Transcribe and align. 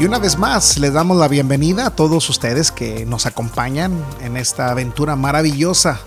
Y 0.00 0.06
una 0.06 0.18
vez 0.18 0.38
más 0.38 0.78
les 0.78 0.94
damos 0.94 1.18
la 1.18 1.28
bienvenida 1.28 1.88
a 1.88 1.90
todos 1.90 2.30
ustedes 2.30 2.72
que 2.72 3.04
nos 3.04 3.26
acompañan 3.26 4.02
en 4.22 4.38
esta 4.38 4.70
aventura 4.70 5.14
maravillosa 5.14 6.00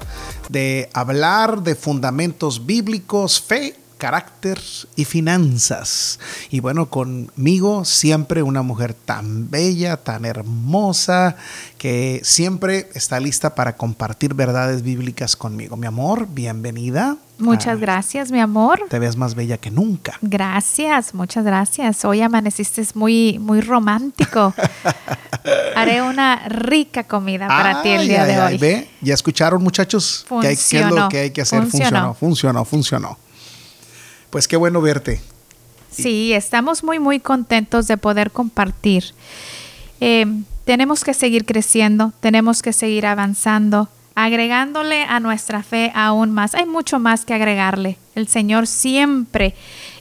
de 0.50 0.90
hablar 0.94 1.62
de 1.62 1.76
fundamentos 1.76 2.66
bíblicos, 2.66 3.40
fe 3.40 3.76
carácter 4.00 4.60
y 4.96 5.06
finanzas. 5.06 6.20
Y 6.50 6.60
bueno, 6.60 6.90
conmigo 6.90 7.86
siempre 7.86 8.42
una 8.42 8.64
mujer 8.64 8.96
tan 8.96 9.52
bella, 9.52 9.98
tan 9.98 10.26
hermosa, 10.26 11.36
que 11.78 12.20
siempre 12.24 12.90
está 12.96 13.20
lista 13.20 13.54
para 13.54 13.78
compartir 13.78 14.34
verdades 14.34 14.82
bíblicas 14.82 15.36
conmigo. 15.36 15.78
Mi 15.78 15.86
amor, 15.86 16.28
bienvenida. 16.30 17.18
Muchas 17.44 17.80
gracias, 17.80 18.32
mi 18.32 18.40
amor. 18.40 18.86
Te 18.90 19.00
ves 19.00 19.18
más 19.18 19.36
bella 19.36 19.58
que 19.58 19.70
nunca. 19.70 20.18
Gracias, 20.22 21.14
muchas 21.14 21.44
gracias. 21.44 22.04
Hoy 22.06 22.22
amaneciste 22.22 22.84
muy, 22.96 23.38
muy 23.40 23.62
romántico. 23.62 24.54
Haré 25.76 26.02
una 26.02 26.48
rica 26.48 27.04
comida 27.04 27.48
para 27.48 27.82
ti 27.82 27.90
el 27.90 28.08
día 28.08 28.26
de 28.26 28.40
hoy. 28.40 28.58
¿ve? 28.58 28.90
¿Ya 29.02 29.14
escucharon, 29.14 29.62
muchachos? 29.62 30.26
¿Qué, 30.42 30.48
hay, 30.48 30.54
es 30.54 30.74
lo 30.90 31.10
que 31.10 31.20
hay 31.20 31.32
que 31.32 31.42
hacer? 31.42 31.62
Funcionó, 31.64 32.14
funcionó, 32.14 32.66
funcionó. 32.66 33.18
Pues 34.30 34.48
qué 34.48 34.56
bueno 34.56 34.82
verte. 34.82 35.22
Sí, 35.92 36.34
estamos 36.34 36.84
muy, 36.84 37.00
muy 37.00 37.20
contentos 37.20 37.88
de 37.88 37.98
poder 37.98 38.32
compartir. 38.32 39.14
Eh, 40.00 40.26
tenemos 40.66 41.04
que 41.04 41.14
seguir 41.14 41.46
creciendo, 41.46 42.14
tenemos 42.20 42.62
que 42.62 42.74
seguir 42.74 43.06
avanzando, 43.06 43.90
agregándole 44.16 45.04
a 45.04 45.20
nuestra 45.20 45.64
fe 45.64 45.92
aún 45.96 46.32
más. 46.32 46.56
Hay 46.56 46.66
mucho 46.66 47.00
más 47.00 47.26
que 47.26 47.34
agregarle. 47.34 47.98
El 48.16 48.28
Señor 48.28 48.68
siempre, 48.68 49.56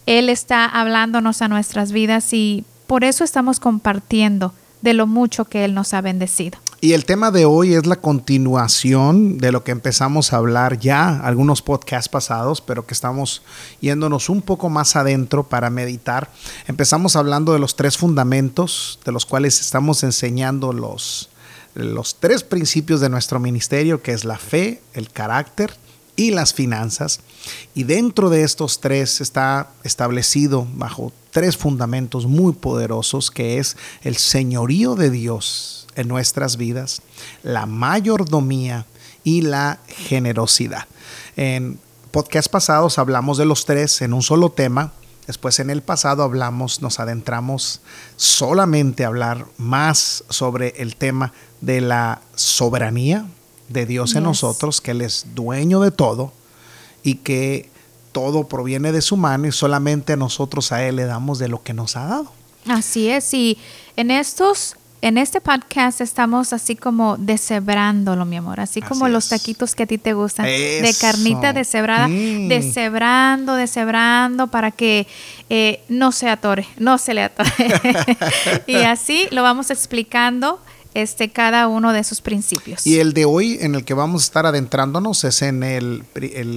Él 0.07 0.29
está 0.29 0.67
hablándonos 0.67 1.43
a 1.43 1.49
nuestras 1.49 1.93
vidas 1.93 2.33
y 2.33 2.65
por 2.87 3.05
eso 3.05 3.25
estamos 3.25 3.61
compartiendo 3.61 4.53
de 4.83 4.95
lo 4.95 5.07
mucho 5.07 5.45
que 5.45 5.65
Él 5.65 5.75
nos 5.75 5.95
ha 5.95 6.01
bendecido. 6.01 6.59
Y 6.85 6.95
el 6.95 7.05
tema 7.05 7.31
de 7.31 7.45
hoy 7.45 7.75
es 7.75 7.87
la 7.87 7.95
continuación 7.95 9.39
de 9.39 9.53
lo 9.53 9.63
que 9.63 9.71
empezamos 9.71 10.33
a 10.33 10.39
hablar 10.39 10.81
ya, 10.81 11.21
algunos 11.21 11.63
podcasts 11.63 12.09
pasados, 12.09 12.61
pero 12.61 12.85
que 12.85 12.93
estamos 12.93 13.43
yéndonos 13.81 14.29
un 14.29 14.43
poco 14.43 14.69
más 14.69 14.97
adentro 14.97 15.45
para 15.45 15.71
meditar. 15.71 16.33
Empezamos 16.67 17.15
hablando 17.15 17.53
de 17.53 17.61
los 17.61 17.77
tres 17.77 17.97
fundamentos, 17.97 18.99
de 19.05 19.13
los 19.13 19.27
cuales 19.27 19.61
estamos 19.61 20.03
enseñando 20.03 20.73
los, 20.73 21.31
los 21.75 22.17
tres 22.17 22.43
principios 22.43 23.01
de 23.01 23.09
nuestro 23.09 23.41
ministerio, 23.41 24.03
que 24.03 24.13
es 24.13 24.25
la 24.25 24.39
fe, 24.39 24.83
el 24.95 25.11
carácter 25.11 25.75
y 26.17 26.31
las 26.31 26.55
finanzas. 26.55 27.21
Y 27.75 27.85
dentro 27.85 28.31
de 28.31 28.43
estos 28.43 28.81
tres 28.81 29.21
está 29.21 29.71
establecido 29.83 30.67
bajo 30.75 31.13
tres 31.31 31.57
fundamentos 31.57 32.27
muy 32.27 32.53
poderosos, 32.53 33.31
que 33.31 33.59
es 33.59 33.77
el 34.03 34.17
señorío 34.17 34.95
de 34.95 35.11
Dios 35.11 35.87
en 35.97 36.09
nuestras 36.09 36.57
vidas, 36.57 37.03
la 37.43 37.67
mayordomía 37.67 38.87
y 39.25 39.43
la 39.43 39.79
generosidad. 39.89 40.87
En 41.37 41.79
podcast 42.11 42.51
pasados 42.51 42.99
hablamos 42.99 43.39
de 43.39 43.47
los 43.47 43.65
tres 43.65 44.03
en 44.03 44.13
un 44.13 44.23
solo 44.23 44.51
tema. 44.51 44.93
Después 45.27 45.61
en 45.61 45.71
el 45.71 45.83
pasado 45.83 46.25
hablamos, 46.25 46.83
nos 46.83 46.99
adentramos 46.99 47.81
solamente 48.17 49.05
a 49.05 49.09
hablar 49.09 49.47
más 49.57 50.25
sobre 50.29 50.75
el 50.79 50.97
tema 50.97 51.33
de 51.61 51.81
la 51.81 52.23
soberanía 52.35 53.27
de 53.69 53.87
Dios 53.87 54.15
en 54.17 54.25
nosotros, 54.25 54.81
que 54.81 54.91
Él 54.91 55.01
es 55.01 55.27
dueño 55.35 55.81
de 55.81 55.93
todo 55.93 56.33
y 57.03 57.17
que 57.17 57.71
todo 58.11 58.49
proviene 58.49 58.93
de 58.93 59.01
su 59.01 59.17
mano 59.17 59.47
y 59.47 59.53
solamente 59.53 60.17
nosotros 60.17 60.73
a 60.73 60.85
Él 60.85 60.97
le 60.97 61.05
damos 61.05 61.39
de 61.39 61.49
lo 61.49 61.63
que 61.63 61.73
nos 61.73 61.97
ha 61.97 62.07
dado. 62.07 62.33
Así 62.67 63.09
es, 63.09 63.33
y 63.33 63.59
en 63.97 64.11
estos 64.11 64.77
en 65.03 65.19
este 65.19 65.41
podcast 65.41 66.01
estamos 66.01 66.53
así 66.53 66.77
como 66.77 67.17
deshebrándolo, 67.17 68.25
mi 68.25 68.37
amor, 68.37 68.61
así, 68.61 68.81
como 68.81 69.09
los 69.09 69.29
taquitos 69.29 69.75
que 69.75 69.83
a 69.83 69.87
ti 69.87 69.99
te 69.99 70.15
gustan, 70.15 70.47
de 70.47 70.95
carnita 71.01 71.53
deshebrada, 71.53 72.07
mm. 72.07 72.49
deshebrando, 72.49 73.57
deshebrando 73.57 74.47
para 74.47 74.71
que 74.71 75.09
eh, 75.51 75.83
no 75.89 76.13
se 76.13 76.29
atore, 76.29 76.69
no 76.79 76.99
se 76.99 77.15
le 77.15 77.25
atore. 77.25 77.51
y 78.69 78.77
así 78.77 79.27
lo 79.33 79.43
vamos 79.43 79.73
explicando 79.73 80.61
este, 80.95 81.31
cada 81.31 81.67
uno 81.67 81.93
de 81.93 82.05
sus 82.05 82.21
principios. 82.21 82.87
Y 82.87 83.01
el 83.01 83.13
de 83.13 83.25
hoy 83.25 83.59
en 83.61 83.75
el 83.75 83.85
que 83.85 83.95
vamos 83.95 84.23
a 84.23 84.25
estar 84.27 84.47
adentrándonos 84.47 85.25
es 85.25 85.43
en, 85.43 85.65
el, 85.65 86.05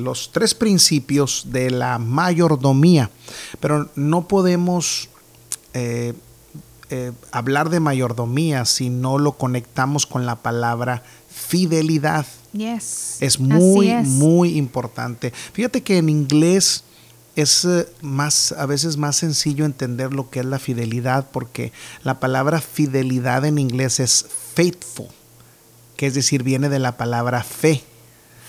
los 0.04 0.32
tres 0.32 0.54
principios 0.54 1.48
de 1.48 1.72
la 1.72 1.98
mayordomía, 1.98 3.10
pero 3.60 3.90
no 3.96 4.28
podemos... 4.28 5.10
Eh, 5.74 6.14
eh, 6.90 7.12
hablar 7.32 7.70
de 7.70 7.80
mayordomía 7.80 8.66
si 8.66 8.90
no 8.90 9.18
lo 9.18 9.34
conectamos 9.34 10.06
con 10.06 10.26
la 10.26 10.38
palabra 10.38 11.04
fidelidad. 11.30 12.26
Es 13.22 13.40
muy, 13.40 13.92
muy 14.04 14.58
importante. 14.58 15.34
Fíjate 15.54 15.84
que 15.84 15.98
en 15.98 16.10
inglés 16.10 16.84
es 17.36 17.66
eh, 17.66 17.88
más, 18.02 18.54
a 18.54 18.66
veces 18.66 18.98
más 18.98 19.18
sencillo 19.18 19.66
entender 19.66 20.14
lo 20.14 20.30
que 20.30 20.40
es 20.40 20.46
la 20.46 20.60
fidelidad, 20.60 21.28
porque 21.32 21.74
la 22.04 22.20
palabra 22.20 22.62
fidelidad 22.62 23.46
en 23.46 23.58
inglés 23.58 24.00
es 24.00 24.26
faithful, 24.54 25.08
que 25.98 26.08
es 26.08 26.14
decir, 26.14 26.44
viene 26.44 26.70
de 26.70 26.80
la 26.80 26.98
palabra 26.98 27.44
fe. 27.44 27.84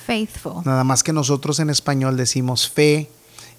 Faithful. 0.06 0.62
Nada 0.64 0.84
más 0.84 1.02
que 1.02 1.12
nosotros 1.12 1.58
en 1.58 1.70
español 1.70 2.16
decimos 2.16 2.70
fe, 2.70 3.10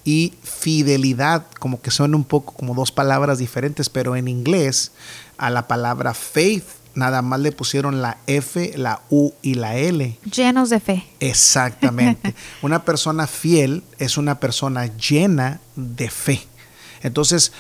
y 0.04 0.34
fidelidad, 0.44 1.46
como 1.60 1.82
que 1.82 1.92
son 1.92 2.16
un 2.16 2.24
poco 2.24 2.54
como 2.54 2.74
dos 2.74 2.92
palabras 2.92 3.38
diferentes, 3.38 3.90
pero 3.90 4.16
en 4.16 4.28
inglés 4.28 4.92
a 5.38 5.50
la 5.50 5.68
palabra 5.68 6.14
faith 6.14 6.64
nada 6.98 7.22
más 7.22 7.40
le 7.40 7.52
pusieron 7.52 8.02
la 8.02 8.18
F, 8.26 8.74
la 8.76 9.02
U 9.10 9.32
y 9.42 9.54
la 9.54 9.76
L. 9.76 10.18
Llenos 10.24 10.70
de 10.72 10.80
fe. 10.80 11.06
Exactamente. 11.20 12.34
una 12.64 12.84
persona 12.84 13.28
fiel 13.28 13.84
es 14.00 14.18
una 14.18 14.40
persona 14.40 14.88
llena 14.98 15.62
de 15.76 16.10
fe. 16.10 16.42
Entonces, 17.04 17.52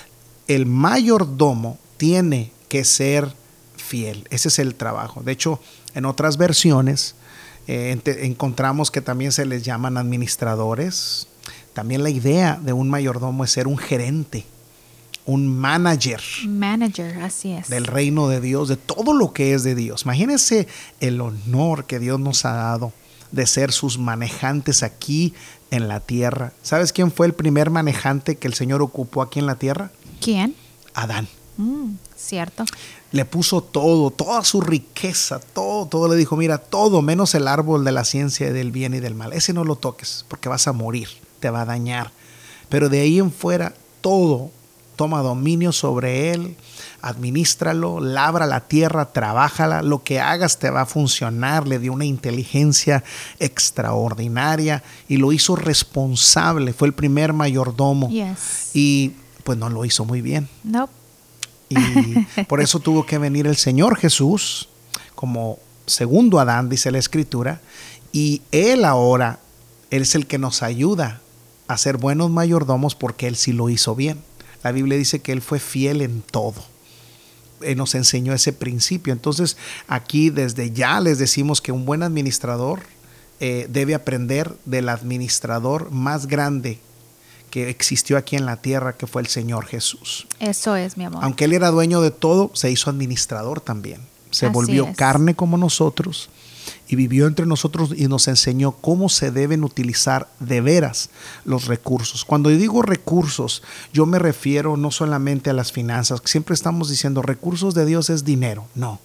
el 0.47 0.65
mayordomo 0.65 1.77
tiene 1.97 2.51
que 2.67 2.83
ser 2.83 3.31
fiel. 3.75 4.27
Ese 4.31 4.47
es 4.47 4.57
el 4.57 4.73
trabajo. 4.73 5.21
De 5.21 5.33
hecho, 5.33 5.59
en 5.93 6.05
otras 6.05 6.37
versiones 6.37 7.15
eh, 7.67 7.95
encontramos 8.05 8.91
que 8.91 9.01
también 9.01 9.31
se 9.31 9.45
les 9.45 9.63
llaman 9.63 9.97
administradores, 9.97 11.27
también 11.77 12.01
la 12.01 12.09
idea 12.09 12.59
de 12.59 12.73
un 12.73 12.89
mayordomo 12.89 13.43
es 13.43 13.51
ser 13.51 13.67
un 13.67 13.77
gerente, 13.77 14.47
un 15.27 15.47
manager. 15.47 16.19
Manager, 16.47 17.21
así 17.21 17.51
es. 17.51 17.69
Del 17.69 17.85
reino 17.85 18.27
de 18.29 18.41
Dios, 18.41 18.67
de 18.67 18.77
todo 18.77 19.13
lo 19.13 19.31
que 19.31 19.53
es 19.53 19.61
de 19.61 19.75
Dios. 19.75 20.01
Imagínense 20.01 20.67
el 21.01 21.21
honor 21.21 21.85
que 21.85 21.99
Dios 21.99 22.19
nos 22.19 22.45
ha 22.45 22.53
dado 22.53 22.93
de 23.31 23.45
ser 23.45 23.71
sus 23.71 23.99
manejantes 23.99 24.81
aquí 24.81 25.35
en 25.69 25.87
la 25.87 25.99
tierra. 25.99 26.51
¿Sabes 26.63 26.93
quién 26.93 27.11
fue 27.11 27.27
el 27.27 27.33
primer 27.33 27.69
manejante 27.69 28.37
que 28.37 28.47
el 28.47 28.55
Señor 28.55 28.81
ocupó 28.81 29.21
aquí 29.21 29.37
en 29.37 29.45
la 29.45 29.59
tierra? 29.59 29.91
¿Quién? 30.19 30.55
Adán. 30.95 31.27
Mm, 31.57 31.91
cierto. 32.16 32.66
Le 33.11 33.23
puso 33.25 33.61
todo, 33.61 34.09
toda 34.09 34.43
su 34.43 34.61
riqueza, 34.61 35.39
todo, 35.53 35.85
todo 35.85 36.07
le 36.07 36.16
dijo, 36.16 36.35
mira, 36.37 36.57
todo 36.57 37.03
menos 37.03 37.35
el 37.35 37.47
árbol 37.47 37.85
de 37.85 37.91
la 37.91 38.03
ciencia 38.03 38.51
del 38.51 38.71
bien 38.71 38.95
y 38.95 38.99
del 38.99 39.13
mal. 39.13 39.31
Ese 39.31 39.53
no 39.53 39.63
lo 39.63 39.75
toques 39.75 40.25
porque 40.27 40.49
vas 40.49 40.67
a 40.67 40.73
morir 40.73 41.26
te 41.39 41.49
va 41.49 41.61
a 41.61 41.65
dañar. 41.65 42.11
Pero 42.69 42.89
de 42.89 43.01
ahí 43.01 43.19
en 43.19 43.31
fuera, 43.31 43.73
todo 44.01 44.51
toma 44.97 45.21
dominio 45.21 45.71
sobre 45.71 46.31
él, 46.31 46.57
administralo, 47.01 48.01
labra 48.01 48.45
la 48.45 48.67
tierra, 48.67 49.13
trabájala, 49.13 49.83
lo 49.83 50.03
que 50.03 50.19
hagas 50.19 50.59
te 50.59 50.69
va 50.69 50.81
a 50.81 50.85
funcionar, 50.85 51.67
le 51.67 51.79
dio 51.79 51.93
una 51.93 52.03
inteligencia 52.03 53.03
extraordinaria 53.39 54.83
y 55.07 55.17
lo 55.17 55.31
hizo 55.31 55.55
responsable, 55.55 56.73
fue 56.73 56.89
el 56.89 56.93
primer 56.93 57.31
mayordomo 57.31 58.09
y 58.73 59.13
pues 59.43 59.57
no 59.57 59.69
lo 59.69 59.85
hizo 59.85 60.03
muy 60.03 60.22
bien. 60.22 60.49
No. 60.63 60.90
Y 61.69 61.75
por 62.45 62.59
eso 62.59 62.79
tuvo 62.79 63.05
que 63.05 63.17
venir 63.17 63.45
el 63.45 63.55
Señor 63.55 63.97
Jesús 63.97 64.67
como 65.16 65.59
segundo 65.85 66.40
Adán, 66.40 66.69
dice 66.69 66.91
la 66.91 66.97
escritura, 66.97 67.61
y 68.11 68.41
él 68.51 68.83
ahora, 68.83 69.40
él 69.90 70.01
es 70.01 70.16
el 70.16 70.28
que 70.28 70.37
nos 70.37 70.63
ayuda 70.63 71.22
a 71.67 71.78
ser 71.78 71.97
buenos 71.97 72.29
mayordomos 72.29 72.96
porque 72.96 73.28
Él 73.28 73.35
sí 73.35 73.53
lo 73.53 73.69
hizo 73.69 73.96
bien. 73.96 74.22
La 74.64 74.72
Biblia 74.72 74.97
dice 74.97 75.19
que 75.19 75.31
Él 75.31 75.41
fue 75.41 75.59
fiel 75.59 76.02
en 76.02 76.22
todo. 76.22 76.64
Él 77.61 77.78
nos 77.78 77.96
enseñó 77.96 78.34
ese 78.34 78.53
principio. 78.53 79.14
Entonces 79.14 79.58
aquí 79.87 80.29
desde 80.29 80.72
ya 80.72 80.99
les 80.99 81.17
decimos 81.17 81.61
que 81.61 81.72
un 81.72 81.85
buen 81.85 82.03
administrador 82.03 82.81
eh, 83.40 83.67
debe 83.69 83.96
aprender 83.96 84.55
del 84.66 84.90
administrador 84.90 85.91
más 85.91 86.28
grande 86.28 86.79
que 87.49 87.69
existió 87.69 88.17
aquí 88.17 88.35
en 88.35 88.46
la 88.46 88.58
tierra, 88.58 88.97
que 88.97 89.08
fue 89.08 89.22
el 89.22 89.28
Señor 89.28 89.66
Jesús. 89.66 90.28
Eso 90.40 90.75
es, 90.75 90.97
mi 90.97 91.05
amor. 91.05 91.23
Aunque 91.23 91.46
Él 91.46 91.53
era 91.53 91.72
dueño 91.72 92.02
de 92.02 92.11
todo, 92.11 92.52
se 92.53 92.69
hizo 92.69 92.90
administrador 92.90 93.61
también. 93.61 94.02
Se 94.31 94.49
volvió 94.49 94.91
carne 94.93 95.35
como 95.35 95.58
nosotros 95.58 96.29
y 96.87 96.96
vivió 96.96 97.28
entre 97.28 97.46
nosotros 97.46 97.91
y 97.96 98.08
nos 98.08 98.28
enseñó 98.28 98.72
cómo 98.73 99.09
se 99.09 99.31
deben 99.31 99.64
utilizar 99.64 100.28
de 100.40 100.61
veras 100.61 101.09
los 101.46 101.66
recursos. 101.66 102.25
Cuando 102.25 102.49
yo 102.52 102.58
digo 102.58 102.81
recursos, 102.81 103.64
yo 103.93 104.05
me 104.05 104.19
refiero 104.19 104.78
no 104.78 104.91
solamente 104.91 105.49
a 105.49 105.53
las 105.53 105.72
finanzas, 105.72 106.22
siempre 106.25 106.53
estamos 106.53 106.90
diciendo 106.90 107.22
recursos 107.22 107.73
de 107.73 107.85
Dios 107.85 108.09
es 108.09 108.23
dinero, 108.23 108.66
no. 108.75 108.99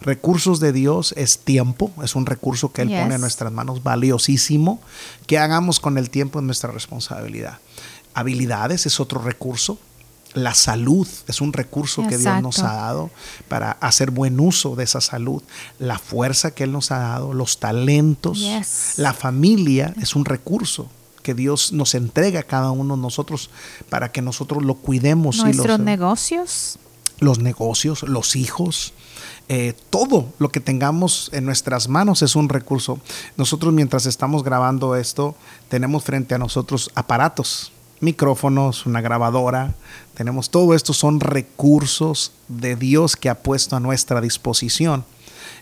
Recursos 0.00 0.60
de 0.60 0.72
Dios 0.72 1.12
es 1.16 1.40
tiempo, 1.40 1.90
es 2.04 2.14
un 2.14 2.26
recurso 2.26 2.72
que 2.72 2.82
Él 2.82 2.88
pone 2.88 3.16
en 3.16 3.20
nuestras 3.20 3.52
manos 3.52 3.82
valiosísimo, 3.82 4.80
que 5.26 5.38
hagamos 5.38 5.80
con 5.80 5.98
el 5.98 6.08
tiempo 6.08 6.38
en 6.38 6.46
nuestra 6.46 6.70
responsabilidad. 6.70 7.58
Habilidades 8.14 8.86
es 8.86 9.00
otro 9.00 9.20
recurso, 9.20 9.78
la 10.42 10.54
salud 10.54 11.06
es 11.26 11.40
un 11.40 11.52
recurso 11.52 12.06
que 12.06 12.18
Dios 12.18 12.42
nos 12.42 12.58
ha 12.60 12.72
dado 12.74 13.10
para 13.48 13.72
hacer 13.72 14.10
buen 14.10 14.38
uso 14.40 14.76
de 14.76 14.84
esa 14.84 15.00
salud. 15.00 15.42
La 15.78 15.98
fuerza 15.98 16.52
que 16.52 16.64
Él 16.64 16.72
nos 16.72 16.90
ha 16.90 16.98
dado, 16.98 17.32
los 17.32 17.58
talentos. 17.58 18.44
La 18.96 19.12
familia 19.12 19.94
es 20.00 20.14
un 20.14 20.24
recurso 20.24 20.88
que 21.22 21.34
Dios 21.34 21.72
nos 21.72 21.94
entrega 21.94 22.40
a 22.40 22.42
cada 22.44 22.70
uno 22.70 22.96
de 22.96 23.02
nosotros 23.02 23.50
para 23.90 24.12
que 24.12 24.22
nosotros 24.22 24.64
lo 24.64 24.74
cuidemos. 24.74 25.38
Nuestros 25.38 25.78
negocios. 25.78 26.78
Los 27.20 27.40
negocios, 27.40 28.02
los 28.04 28.36
hijos. 28.36 28.94
Eh, 29.48 29.74
todo 29.90 30.32
lo 30.38 30.50
que 30.50 30.60
tengamos 30.60 31.30
en 31.32 31.44
nuestras 31.44 31.88
manos 31.88 32.22
es 32.22 32.36
un 32.36 32.48
recurso. 32.48 33.00
Nosotros 33.36 33.72
mientras 33.72 34.06
estamos 34.06 34.44
grabando 34.44 34.94
esto, 34.94 35.34
tenemos 35.68 36.04
frente 36.04 36.34
a 36.34 36.38
nosotros 36.38 36.90
aparatos 36.94 37.72
micrófonos, 38.00 38.86
una 38.86 39.00
grabadora, 39.00 39.74
tenemos 40.18 40.50
todo 40.50 40.74
esto 40.74 40.92
son 40.92 41.20
recursos 41.20 42.32
de 42.48 42.74
Dios 42.74 43.14
que 43.14 43.28
ha 43.28 43.36
puesto 43.36 43.76
a 43.76 43.80
nuestra 43.80 44.20
disposición. 44.20 45.04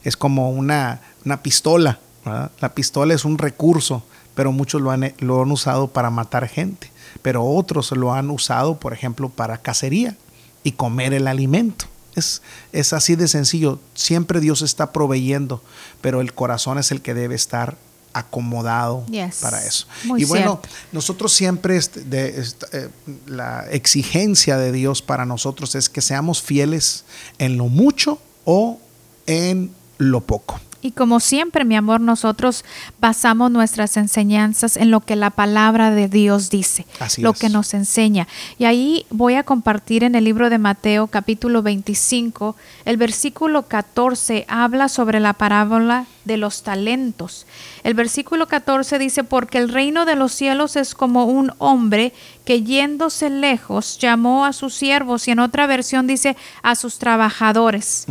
Es 0.02 0.16
como 0.16 0.48
una, 0.48 1.02
una 1.26 1.42
pistola. 1.42 2.00
La 2.24 2.74
pistola 2.74 3.12
es 3.12 3.26
un 3.26 3.36
recurso, 3.36 4.02
pero 4.34 4.52
muchos 4.52 4.80
lo 4.80 4.90
han, 4.92 5.12
lo 5.18 5.42
han 5.42 5.52
usado 5.52 5.88
para 5.88 6.08
matar 6.08 6.48
gente, 6.48 6.90
pero 7.20 7.44
otros 7.44 7.92
lo 7.92 8.14
han 8.14 8.30
usado, 8.30 8.80
por 8.80 8.94
ejemplo, 8.94 9.28
para 9.28 9.58
cacería 9.58 10.16
y 10.64 10.72
comer 10.72 11.12
el 11.12 11.28
alimento. 11.28 11.84
Es, 12.14 12.40
es, 12.72 12.94
así 12.94 13.14
de 13.14 13.28
sencillo. 13.28 13.78
Siempre 13.92 14.40
Dios 14.40 14.62
está 14.62 14.90
proveyendo, 14.90 15.62
pero 16.00 16.22
el 16.22 16.32
corazón 16.32 16.78
es 16.78 16.92
el 16.92 17.02
que 17.02 17.12
debe 17.12 17.34
estar 17.34 17.76
acomodado 18.18 19.04
para 19.42 19.64
eso. 19.64 19.86
y 20.16 20.24
bueno, 20.24 20.60
nosotros 20.92 21.32
siempre, 21.32 21.78
de, 21.78 22.44
eh, 22.72 22.88
la 23.26 23.66
exigencia 23.70 24.56
de 24.56 24.72
Dios 24.72 25.02
para 25.02 25.26
nosotros 25.26 25.74
es 25.74 25.88
que 25.88 26.00
seamos 26.00 26.42
fieles 26.42 27.04
en 27.38 27.58
lo 27.58 27.66
mucho 27.66 28.18
o 28.44 28.80
en 29.26 29.74
lo 29.98 30.22
poco. 30.22 30.60
Y 30.86 30.92
como 30.92 31.18
siempre, 31.18 31.64
mi 31.64 31.74
amor, 31.74 32.00
nosotros 32.00 32.64
basamos 33.00 33.50
nuestras 33.50 33.96
enseñanzas 33.96 34.76
en 34.76 34.92
lo 34.92 35.00
que 35.00 35.16
la 35.16 35.30
palabra 35.30 35.90
de 35.90 36.06
Dios 36.06 36.48
dice, 36.48 36.86
lo 37.18 37.32
que 37.32 37.48
nos 37.48 37.74
enseña. 37.74 38.28
Y 38.56 38.66
ahí 38.66 39.04
voy 39.10 39.34
a 39.34 39.42
compartir 39.42 40.04
en 40.04 40.14
el 40.14 40.22
libro 40.22 40.48
de 40.48 40.58
Mateo 40.58 41.08
capítulo 41.08 41.60
25, 41.62 42.54
el 42.84 42.98
versículo 42.98 43.62
14 43.62 44.44
habla 44.46 44.88
sobre 44.88 45.18
la 45.18 45.32
parábola 45.32 46.06
de 46.24 46.36
los 46.36 46.62
talentos. 46.62 47.46
El 47.82 47.94
versículo 47.94 48.46
14 48.46 49.00
dice, 49.00 49.24
porque 49.24 49.58
el 49.58 49.70
reino 49.70 50.04
de 50.04 50.14
los 50.14 50.30
cielos 50.30 50.76
es 50.76 50.94
como 50.94 51.24
un 51.24 51.52
hombre 51.58 52.12
que 52.44 52.62
yéndose 52.62 53.28
lejos 53.28 53.98
llamó 53.98 54.44
a 54.44 54.52
sus 54.52 54.72
siervos 54.72 55.26
y 55.26 55.32
en 55.32 55.40
otra 55.40 55.66
versión 55.66 56.06
dice 56.06 56.36
a 56.62 56.76
sus 56.76 57.00
trabajadores 57.00 58.06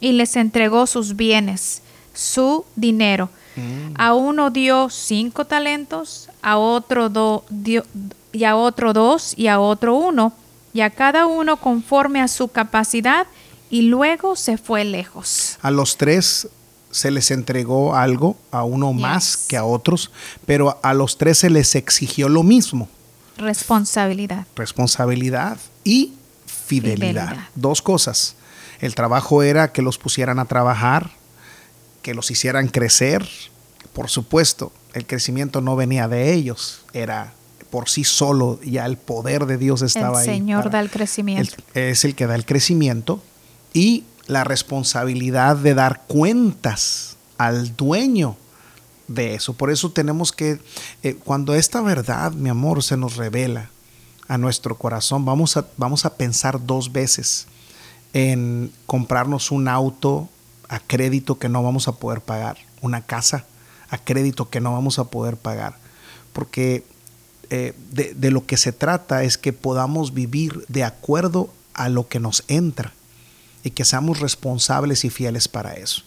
y 0.00 0.12
les 0.12 0.36
entregó 0.36 0.86
sus 0.86 1.16
bienes 1.16 1.80
su 2.20 2.64
dinero. 2.76 3.30
Mm. 3.56 3.94
A 3.96 4.14
uno 4.14 4.50
dio 4.50 4.90
cinco 4.90 5.46
talentos, 5.46 6.28
a 6.42 6.58
otro 6.58 7.08
do, 7.08 7.44
dio, 7.48 7.84
y 8.32 8.44
a 8.44 8.56
otro 8.56 8.92
dos 8.92 9.34
y 9.36 9.48
a 9.48 9.58
otro 9.58 9.94
uno, 9.94 10.32
y 10.72 10.82
a 10.82 10.90
cada 10.90 11.26
uno 11.26 11.56
conforme 11.56 12.20
a 12.20 12.28
su 12.28 12.48
capacidad, 12.48 13.26
y 13.70 13.82
luego 13.82 14.36
se 14.36 14.58
fue 14.58 14.84
lejos. 14.84 15.58
A 15.62 15.70
los 15.70 15.96
tres 15.96 16.48
se 16.90 17.10
les 17.10 17.30
entregó 17.30 17.94
algo, 17.94 18.36
a 18.50 18.64
uno 18.64 18.92
más 18.92 19.36
que 19.36 19.56
a 19.56 19.64
otros, 19.64 20.10
pero 20.44 20.78
a 20.82 20.92
los 20.92 21.16
tres 21.16 21.38
se 21.38 21.50
les 21.50 21.74
exigió 21.74 22.28
lo 22.28 22.42
mismo. 22.42 22.88
Responsabilidad. 23.38 24.46
Responsabilidad 24.56 25.56
y 25.84 26.12
fidelidad. 26.46 27.36
Dos 27.54 27.80
cosas. 27.80 28.36
El 28.80 28.94
trabajo 28.94 29.42
era 29.42 29.72
que 29.72 29.82
los 29.82 29.98
pusieran 29.98 30.38
a 30.38 30.46
trabajar, 30.46 31.10
que 32.02 32.14
los 32.14 32.30
hicieran 32.30 32.68
crecer. 32.68 33.26
Por 33.92 34.08
supuesto, 34.08 34.72
el 34.94 35.06
crecimiento 35.06 35.60
no 35.60 35.76
venía 35.76 36.08
de 36.08 36.32
ellos, 36.32 36.84
era 36.92 37.32
por 37.70 37.88
sí 37.88 38.04
solo, 38.04 38.60
ya 38.62 38.84
el 38.86 38.96
poder 38.96 39.46
de 39.46 39.56
Dios 39.56 39.82
estaba 39.82 40.20
ahí. 40.20 40.28
El 40.28 40.34
Señor 40.34 40.70
da 40.70 40.80
el 40.80 40.90
crecimiento. 40.90 41.54
es 41.74 42.04
el 42.04 42.14
que 42.14 42.26
da 42.26 42.34
el 42.34 42.44
crecimiento 42.44 43.22
y 43.72 44.04
la 44.26 44.44
responsabilidad 44.44 45.56
de 45.56 45.74
dar 45.74 46.02
cuentas 46.06 47.16
al 47.38 47.76
dueño 47.76 48.36
de 49.08 49.34
eso. 49.34 49.54
Por 49.54 49.70
eso 49.70 49.90
tenemos 49.90 50.32
que, 50.32 50.60
eh, 51.02 51.14
cuando 51.14 51.54
esta 51.54 51.80
verdad, 51.80 52.32
mi 52.32 52.48
amor, 52.48 52.82
se 52.82 52.96
nos 52.96 53.16
revela 53.16 53.70
a 54.28 54.38
nuestro 54.38 54.76
corazón, 54.76 55.24
vamos 55.24 55.56
a, 55.56 55.66
vamos 55.76 56.04
a 56.04 56.14
pensar 56.14 56.64
dos 56.64 56.92
veces 56.92 57.46
en 58.12 58.72
comprarnos 58.86 59.50
un 59.50 59.68
auto 59.68 60.28
a 60.70 60.78
crédito 60.78 61.38
que 61.38 61.48
no 61.48 61.62
vamos 61.62 61.88
a 61.88 61.92
poder 61.92 62.20
pagar, 62.22 62.56
una 62.80 63.02
casa 63.02 63.44
a 63.90 63.98
crédito 63.98 64.48
que 64.48 64.60
no 64.60 64.72
vamos 64.72 65.00
a 65.00 65.04
poder 65.04 65.36
pagar, 65.36 65.76
porque 66.32 66.84
eh, 67.50 67.74
de, 67.90 68.14
de 68.14 68.30
lo 68.30 68.46
que 68.46 68.56
se 68.56 68.72
trata 68.72 69.24
es 69.24 69.36
que 69.36 69.52
podamos 69.52 70.14
vivir 70.14 70.64
de 70.68 70.84
acuerdo 70.84 71.52
a 71.74 71.88
lo 71.88 72.06
que 72.06 72.20
nos 72.20 72.44
entra 72.46 72.94
y 73.64 73.70
que 73.70 73.84
seamos 73.84 74.20
responsables 74.20 75.04
y 75.04 75.10
fieles 75.10 75.48
para 75.48 75.74
eso. 75.74 76.02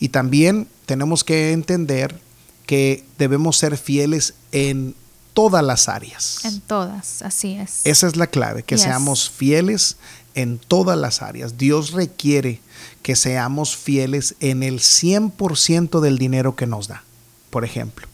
Y 0.00 0.08
también 0.08 0.66
tenemos 0.86 1.22
que 1.22 1.52
entender 1.52 2.18
que 2.64 3.04
debemos 3.18 3.58
ser 3.58 3.76
fieles 3.76 4.32
en 4.50 4.94
todas 5.34 5.62
las 5.62 5.90
áreas. 5.90 6.44
En 6.46 6.62
todas, 6.62 7.20
así 7.20 7.52
es. 7.52 7.82
Esa 7.84 8.06
es 8.06 8.16
la 8.16 8.26
clave, 8.28 8.62
que 8.62 8.78
seamos 8.78 9.28
fieles 9.28 9.98
en 10.36 10.58
todas 10.58 10.96
las 10.96 11.22
áreas. 11.22 11.58
Dios 11.58 11.92
requiere 11.92 12.60
que 13.02 13.16
seamos 13.16 13.74
fieles 13.74 14.36
en 14.38 14.62
el 14.62 14.78
100% 14.78 16.00
del 16.00 16.18
dinero 16.18 16.54
que 16.54 16.66
nos 16.66 16.86
da, 16.86 17.02
por 17.50 17.64
ejemplo. 17.64 18.06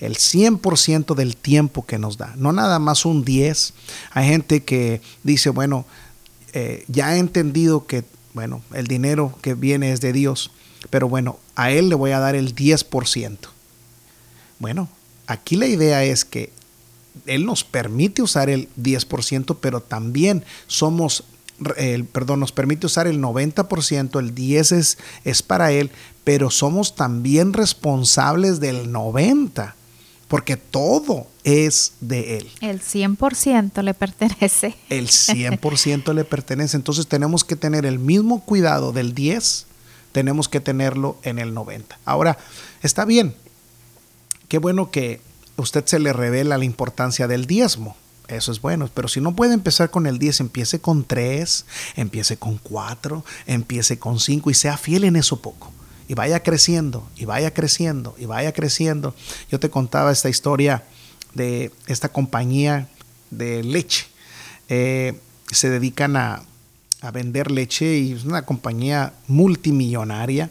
El 0.00 0.16
100% 0.16 1.14
del 1.14 1.36
tiempo 1.36 1.86
que 1.86 1.98
nos 1.98 2.18
da, 2.18 2.34
no 2.36 2.52
nada 2.52 2.78
más 2.78 3.04
un 3.04 3.24
10. 3.24 3.72
Hay 4.10 4.28
gente 4.28 4.62
que 4.64 5.00
dice, 5.22 5.50
bueno, 5.50 5.86
eh, 6.52 6.84
ya 6.88 7.16
he 7.16 7.18
entendido 7.18 7.86
que, 7.86 8.04
bueno, 8.34 8.60
el 8.74 8.86
dinero 8.86 9.36
que 9.40 9.54
viene 9.54 9.92
es 9.92 10.00
de 10.00 10.12
Dios, 10.12 10.50
pero 10.90 11.08
bueno, 11.08 11.38
a 11.54 11.70
Él 11.70 11.88
le 11.88 11.94
voy 11.94 12.10
a 12.10 12.18
dar 12.18 12.34
el 12.34 12.54
10%. 12.54 13.38
Bueno, 14.58 14.88
aquí 15.28 15.56
la 15.56 15.66
idea 15.66 16.02
es 16.02 16.24
que 16.24 16.52
Él 17.26 17.46
nos 17.46 17.62
permite 17.62 18.22
usar 18.22 18.50
el 18.50 18.68
10%, 18.80 19.56
pero 19.60 19.80
también 19.80 20.44
somos 20.66 21.24
el, 21.76 22.04
perdón, 22.04 22.40
nos 22.40 22.52
permite 22.52 22.86
usar 22.86 23.06
el 23.06 23.20
90%, 23.20 24.18
el 24.18 24.34
10% 24.34 24.76
es, 24.76 24.98
es 25.24 25.42
para 25.42 25.72
Él, 25.72 25.90
pero 26.24 26.50
somos 26.50 26.94
también 26.94 27.52
responsables 27.52 28.60
del 28.60 28.92
90%, 28.92 29.74
porque 30.28 30.56
todo 30.56 31.26
es 31.44 31.94
de 32.00 32.38
Él. 32.38 32.50
El 32.60 32.80
100% 32.80 33.82
le 33.82 33.94
pertenece. 33.94 34.76
El 34.90 35.08
100% 35.08 36.12
le 36.12 36.24
pertenece. 36.24 36.76
Entonces 36.76 37.06
tenemos 37.06 37.44
que 37.44 37.56
tener 37.56 37.86
el 37.86 37.98
mismo 37.98 38.44
cuidado 38.44 38.92
del 38.92 39.14
10, 39.14 39.66
tenemos 40.12 40.48
que 40.48 40.60
tenerlo 40.60 41.18
en 41.22 41.38
el 41.38 41.54
90. 41.54 41.98
Ahora, 42.04 42.38
está 42.82 43.04
bien. 43.04 43.34
Qué 44.48 44.58
bueno 44.58 44.90
que 44.90 45.20
usted 45.56 45.84
se 45.86 45.98
le 45.98 46.12
revela 46.12 46.56
la 46.56 46.64
importancia 46.64 47.26
del 47.26 47.46
diezmo 47.46 47.96
eso 48.28 48.52
es 48.52 48.60
bueno, 48.60 48.90
pero 48.92 49.08
si 49.08 49.20
no 49.20 49.34
puede 49.34 49.54
empezar 49.54 49.90
con 49.90 50.06
el 50.06 50.18
10, 50.18 50.40
empiece 50.40 50.80
con 50.80 51.04
3, 51.04 51.64
empiece 51.96 52.36
con 52.36 52.58
4, 52.58 53.24
empiece 53.46 53.98
con 53.98 54.20
5 54.20 54.50
y 54.50 54.54
sea 54.54 54.76
fiel 54.76 55.04
en 55.04 55.16
eso 55.16 55.40
poco. 55.40 55.72
Y 56.08 56.14
vaya 56.14 56.42
creciendo, 56.42 57.08
y 57.16 57.24
vaya 57.24 57.52
creciendo, 57.52 58.14
y 58.18 58.26
vaya 58.26 58.52
creciendo. 58.52 59.14
Yo 59.50 59.58
te 59.58 59.70
contaba 59.70 60.12
esta 60.12 60.28
historia 60.28 60.84
de 61.34 61.72
esta 61.86 62.10
compañía 62.10 62.88
de 63.30 63.62
leche. 63.62 64.06
Eh, 64.68 65.18
se 65.50 65.70
dedican 65.70 66.16
a, 66.16 66.42
a 67.00 67.10
vender 67.10 67.50
leche 67.50 67.98
y 67.98 68.12
es 68.12 68.24
una 68.24 68.42
compañía 68.42 69.14
multimillonaria, 69.26 70.50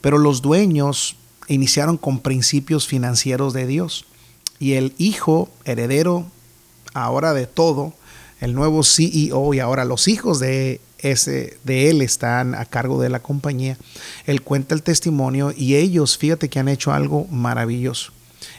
pero 0.00 0.18
los 0.18 0.42
dueños 0.42 1.16
iniciaron 1.48 1.96
con 1.96 2.20
principios 2.20 2.86
financieros 2.86 3.52
de 3.52 3.66
Dios. 3.66 4.04
Y 4.58 4.74
el 4.74 4.94
hijo 4.98 5.50
heredero 5.64 6.26
ahora 6.94 7.34
de 7.34 7.46
todo, 7.46 7.92
el 8.40 8.54
nuevo 8.54 8.82
CEO 8.82 9.52
y 9.54 9.60
ahora 9.60 9.84
los 9.84 10.08
hijos 10.08 10.40
de 10.40 10.80
ese, 10.98 11.58
de 11.64 11.90
él 11.90 12.00
están 12.00 12.54
a 12.54 12.64
cargo 12.64 13.00
de 13.00 13.10
la 13.10 13.20
compañía. 13.20 13.76
Él 14.26 14.42
cuenta 14.42 14.74
el 14.74 14.82
testimonio 14.82 15.52
y 15.56 15.76
ellos, 15.76 16.16
fíjate 16.16 16.48
que 16.48 16.58
han 16.58 16.68
hecho 16.68 16.92
algo 16.92 17.26
maravilloso. 17.26 18.12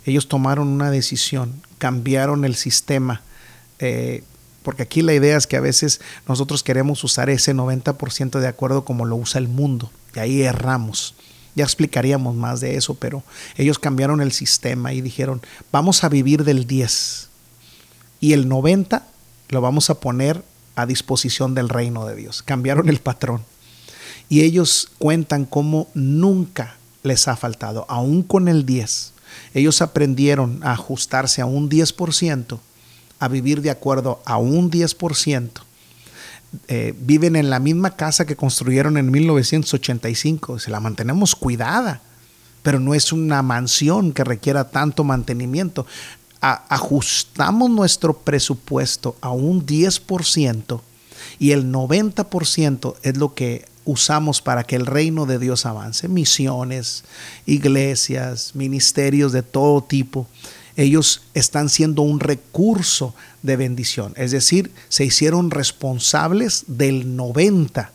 Ellos 0.05 0.27
tomaron 0.27 0.67
una 0.67 0.91
decisión, 0.91 1.53
cambiaron 1.77 2.45
el 2.45 2.55
sistema. 2.55 3.21
Eh, 3.79 4.23
porque 4.63 4.83
aquí 4.83 5.01
la 5.01 5.13
idea 5.13 5.37
es 5.37 5.47
que 5.47 5.57
a 5.57 5.61
veces 5.61 6.01
nosotros 6.27 6.63
queremos 6.63 7.03
usar 7.03 7.29
ese 7.29 7.53
90% 7.53 8.39
de 8.39 8.47
acuerdo 8.47 8.85
como 8.85 9.05
lo 9.05 9.15
usa 9.15 9.39
el 9.39 9.47
mundo, 9.47 9.91
y 10.15 10.19
ahí 10.19 10.41
erramos. 10.41 11.13
Ya 11.53 11.63
explicaríamos 11.63 12.35
más 12.35 12.59
de 12.59 12.75
eso, 12.75 12.95
pero 12.95 13.23
ellos 13.55 13.77
cambiaron 13.79 14.21
el 14.21 14.31
sistema 14.31 14.91
y 14.91 15.01
dijeron, 15.01 15.41
vamos 15.71 16.03
a 16.03 16.09
vivir 16.09 16.43
del 16.43 16.65
10 16.65 17.29
y 18.19 18.33
el 18.33 18.47
90 18.47 19.05
lo 19.49 19.61
vamos 19.61 19.89
a 19.89 19.99
poner 19.99 20.43
a 20.75 20.85
disposición 20.85 21.55
del 21.55 21.69
reino 21.69 22.05
de 22.05 22.15
Dios. 22.15 22.43
Cambiaron 22.43 22.89
el 22.89 22.99
patrón. 22.99 23.43
Y 24.27 24.41
ellos 24.41 24.91
cuentan 24.97 25.45
cómo 25.45 25.87
nunca 25.93 26.77
les 27.03 27.27
ha 27.27 27.35
faltado, 27.35 27.85
aún 27.87 28.23
con 28.23 28.47
el 28.47 28.65
10. 28.65 29.13
Ellos 29.53 29.81
aprendieron 29.81 30.59
a 30.63 30.71
ajustarse 30.71 31.41
a 31.41 31.45
un 31.45 31.69
10%, 31.69 32.59
a 33.19 33.27
vivir 33.27 33.61
de 33.61 33.69
acuerdo 33.69 34.21
a 34.25 34.37
un 34.37 34.71
10%. 34.71 35.49
Eh, 36.67 36.93
viven 36.97 37.35
en 37.35 37.49
la 37.49 37.59
misma 37.59 37.95
casa 37.95 38.25
que 38.25 38.35
construyeron 38.35 38.97
en 38.97 39.11
1985. 39.11 40.59
Se 40.59 40.71
la 40.71 40.79
mantenemos 40.79 41.35
cuidada, 41.35 42.01
pero 42.63 42.79
no 42.79 42.95
es 42.95 43.11
una 43.13 43.41
mansión 43.41 44.13
que 44.13 44.23
requiera 44.23 44.69
tanto 44.69 45.03
mantenimiento 45.03 45.85
ajustamos 46.53 47.69
nuestro 47.69 48.13
presupuesto 48.13 49.15
a 49.21 49.31
un 49.31 49.65
10% 49.65 50.81
y 51.39 51.51
el 51.51 51.71
90% 51.71 52.95
es 53.01 53.17
lo 53.17 53.33
que 53.33 53.65
usamos 53.83 54.41
para 54.41 54.63
que 54.63 54.75
el 54.75 54.85
reino 54.85 55.25
de 55.25 55.39
Dios 55.39 55.65
avance. 55.65 56.07
Misiones, 56.07 57.03
iglesias, 57.45 58.51
ministerios 58.55 59.31
de 59.31 59.43
todo 59.43 59.81
tipo. 59.83 60.27
Ellos 60.75 61.21
están 61.33 61.69
siendo 61.69 62.01
un 62.01 62.19
recurso 62.19 63.15
de 63.41 63.55
bendición. 63.55 64.13
Es 64.17 64.31
decir, 64.31 64.71
se 64.89 65.05
hicieron 65.05 65.51
responsables 65.51 66.65
del 66.67 67.17
90% 67.17 67.87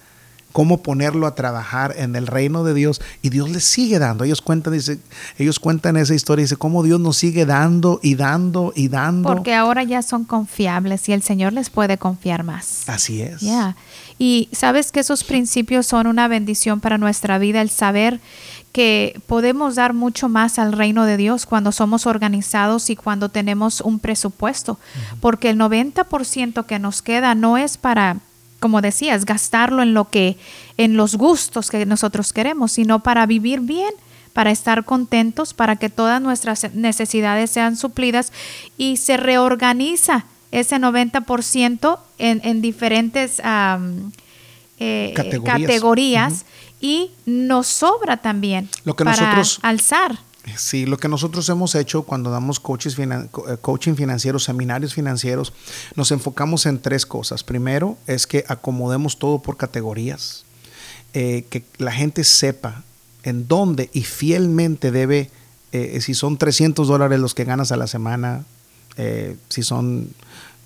cómo 0.52 0.82
ponerlo 0.82 1.26
a 1.26 1.34
trabajar 1.34 1.94
en 1.96 2.16
el 2.16 2.26
reino 2.26 2.64
de 2.64 2.74
Dios 2.74 3.00
y 3.22 3.30
Dios 3.30 3.50
les 3.50 3.64
sigue 3.64 3.98
dando. 3.98 4.24
Ellos 4.24 4.42
cuentan, 4.42 4.72
dice, 4.72 4.98
ellos 5.38 5.58
cuentan 5.58 5.96
esa 5.96 6.14
historia, 6.14 6.42
dice 6.44 6.56
cómo 6.56 6.82
Dios 6.82 7.00
nos 7.00 7.16
sigue 7.16 7.46
dando 7.46 8.00
y 8.02 8.14
dando 8.14 8.72
y 8.74 8.88
dando. 8.88 9.28
Porque 9.28 9.54
ahora 9.54 9.82
ya 9.84 10.02
son 10.02 10.24
confiables 10.24 11.08
y 11.08 11.12
el 11.12 11.22
Señor 11.22 11.52
les 11.52 11.70
puede 11.70 11.98
confiar 11.98 12.44
más. 12.44 12.88
Así 12.88 13.22
es. 13.22 13.40
Ya. 13.40 13.76
Y 14.18 14.48
sabes 14.52 14.92
que 14.92 15.00
esos 15.00 15.24
principios 15.24 15.86
son 15.86 16.06
una 16.06 16.28
bendición 16.28 16.80
para 16.80 16.98
nuestra 16.98 17.38
vida, 17.38 17.62
el 17.62 17.70
saber 17.70 18.20
que 18.72 19.20
podemos 19.26 19.74
dar 19.74 19.94
mucho 19.94 20.28
más 20.28 20.58
al 20.58 20.72
reino 20.72 21.04
de 21.04 21.16
Dios 21.16 21.46
cuando 21.46 21.72
somos 21.72 22.06
organizados 22.06 22.90
y 22.90 22.96
cuando 22.96 23.28
tenemos 23.28 23.80
un 23.80 23.98
presupuesto, 23.98 24.78
porque 25.20 25.50
el 25.50 25.58
90% 25.58 26.66
que 26.66 26.78
nos 26.78 27.02
queda 27.02 27.34
no 27.34 27.58
es 27.58 27.76
para 27.76 28.18
como 28.60 28.80
decías, 28.82 29.24
gastarlo 29.24 29.82
en 29.82 29.94
lo 29.94 30.08
que, 30.10 30.36
en 30.76 30.96
los 30.96 31.16
gustos 31.16 31.70
que 31.70 31.84
nosotros 31.86 32.32
queremos, 32.32 32.72
sino 32.72 33.00
para 33.00 33.26
vivir 33.26 33.60
bien, 33.60 33.92
para 34.32 34.50
estar 34.50 34.84
contentos, 34.84 35.54
para 35.54 35.76
que 35.76 35.88
todas 35.88 36.22
nuestras 36.22 36.72
necesidades 36.74 37.50
sean 37.50 37.76
suplidas 37.76 38.32
y 38.78 38.98
se 38.98 39.16
reorganiza 39.16 40.26
ese 40.52 40.76
90% 40.76 41.98
en, 42.18 42.40
en 42.44 42.60
diferentes 42.60 43.40
eh, 44.78 45.12
categorías, 45.14 46.44
y 46.80 47.10
nos 47.26 47.66
sobra 47.66 48.16
también 48.16 48.68
lo 48.84 48.96
que 48.96 49.04
para 49.04 49.20
nosotros, 49.20 49.60
alzar. 49.62 50.18
Sí, 50.56 50.86
lo 50.86 50.96
que 50.96 51.08
nosotros 51.08 51.48
hemos 51.48 51.74
hecho 51.74 52.02
cuando 52.02 52.30
damos 52.30 52.60
eh, 52.60 53.56
coaching 53.60 53.94
financiero, 53.94 54.38
seminarios 54.38 54.94
financieros, 54.94 55.52
nos 55.96 56.10
enfocamos 56.12 56.66
en 56.66 56.80
tres 56.80 57.04
cosas. 57.04 57.44
Primero 57.44 57.98
es 58.06 58.26
que 58.26 58.44
acomodemos 58.48 59.18
todo 59.18 59.40
por 59.40 59.56
categorías, 59.56 60.44
eh, 61.12 61.44
que 61.50 61.64
la 61.78 61.92
gente 61.92 62.24
sepa 62.24 62.82
en 63.22 63.48
dónde 63.48 63.90
y 63.92 64.02
fielmente 64.02 64.90
debe, 64.90 65.30
eh, 65.72 66.00
si 66.00 66.14
son 66.14 66.38
300 66.38 66.88
dólares 66.88 67.20
los 67.20 67.34
que 67.34 67.44
ganas 67.44 67.70
a 67.72 67.76
la 67.76 67.86
semana, 67.86 68.44
si 69.48 69.62
son 69.62 70.10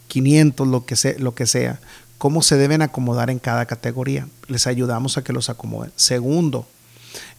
500, 0.08 0.66
lo 0.66 0.84
que, 0.84 0.96
sea, 0.96 1.14
lo 1.18 1.36
que 1.36 1.46
sea, 1.46 1.78
cómo 2.18 2.42
se 2.42 2.56
deben 2.56 2.82
acomodar 2.82 3.30
en 3.30 3.38
cada 3.38 3.66
categoría. 3.66 4.26
Les 4.48 4.66
ayudamos 4.66 5.18
a 5.18 5.22
que 5.22 5.32
los 5.32 5.50
acomoden. 5.50 5.92
Segundo, 5.94 6.66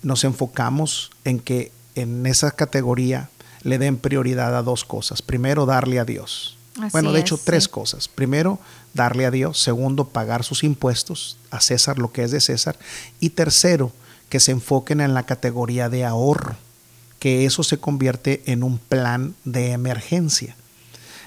nos 0.04 0.24
enfocamos 0.24 1.12
en 1.26 1.40
que 1.40 1.74
en 1.96 2.26
esa 2.26 2.52
categoría 2.52 3.30
le 3.64 3.78
den 3.78 3.98
prioridad 3.98 4.56
a 4.56 4.62
dos 4.62 4.86
cosas. 4.86 5.22
Primero, 5.22 5.66
darle 5.66 6.00
a 6.00 6.06
Dios. 6.06 6.58
bueno, 6.92 7.12
de 7.12 7.20
hecho, 7.20 7.40
tres 7.44 7.68
cosas. 7.68 8.08
Primero, 8.08 8.60
darle 8.94 9.26
a 9.26 9.32
Dios. 9.32 9.60
Segundo, 9.60 10.06
pagar 10.08 10.44
sus 10.44 10.64
impuestos 10.64 11.38
a 11.50 11.62
César 11.62 11.98
lo 11.98 12.12
que 12.12 12.24
es 12.24 12.32
de 12.32 12.42
César. 12.42 12.78
Y 13.20 13.32
tercero, 13.32 13.92
que 14.30 14.40
se 14.40 14.52
enfoquen 14.52 15.02
en 15.02 15.14
la 15.14 15.24
categoría 15.24 15.90
de 15.90 16.06
ahorro, 16.06 16.56
que 17.20 17.46
eso 17.46 17.64
se 17.64 17.78
convierte 17.78 18.44
en 18.46 18.64
un 18.64 18.78
plan 18.78 19.36
de 19.46 19.72
emergencia. 19.72 20.56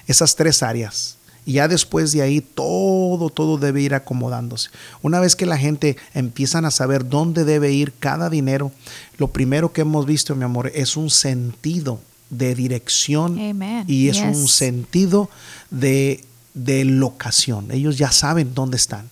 Esas 0.07 0.37
tres 0.37 0.63
áreas 0.63 1.18
y 1.49 1.53
ya 1.53 1.67
después 1.67 2.13
de 2.13 2.21
ahí 2.21 2.43
todo, 2.43 3.31
todo 3.31 3.57
debe 3.57 3.81
ir 3.81 3.95
acomodándose. 3.95 4.69
Una 5.01 5.19
vez 5.19 5.35
que 5.35 5.47
la 5.47 5.57
gente 5.57 5.97
empiezan 6.13 6.67
a 6.67 6.71
saber 6.71 7.09
dónde 7.09 7.47
debe 7.47 7.73
ir 7.73 7.95
cada 7.99 8.29
dinero, 8.29 8.71
lo 9.17 9.29
primero 9.29 9.73
que 9.73 9.81
hemos 9.81 10.05
visto, 10.05 10.37
mi 10.37 10.45
amor, 10.45 10.71
es 10.75 10.95
un 10.99 11.09
sentido 11.09 12.03
de 12.29 12.55
dirección 12.55 13.39
y 13.87 14.09
es 14.11 14.19
un 14.19 14.47
sentido 14.47 15.31
de, 15.71 16.23
de 16.53 16.85
locación. 16.85 17.71
Ellos 17.71 17.97
ya 17.97 18.13
saben 18.13 18.53
dónde 18.53 18.77
están 18.77 19.09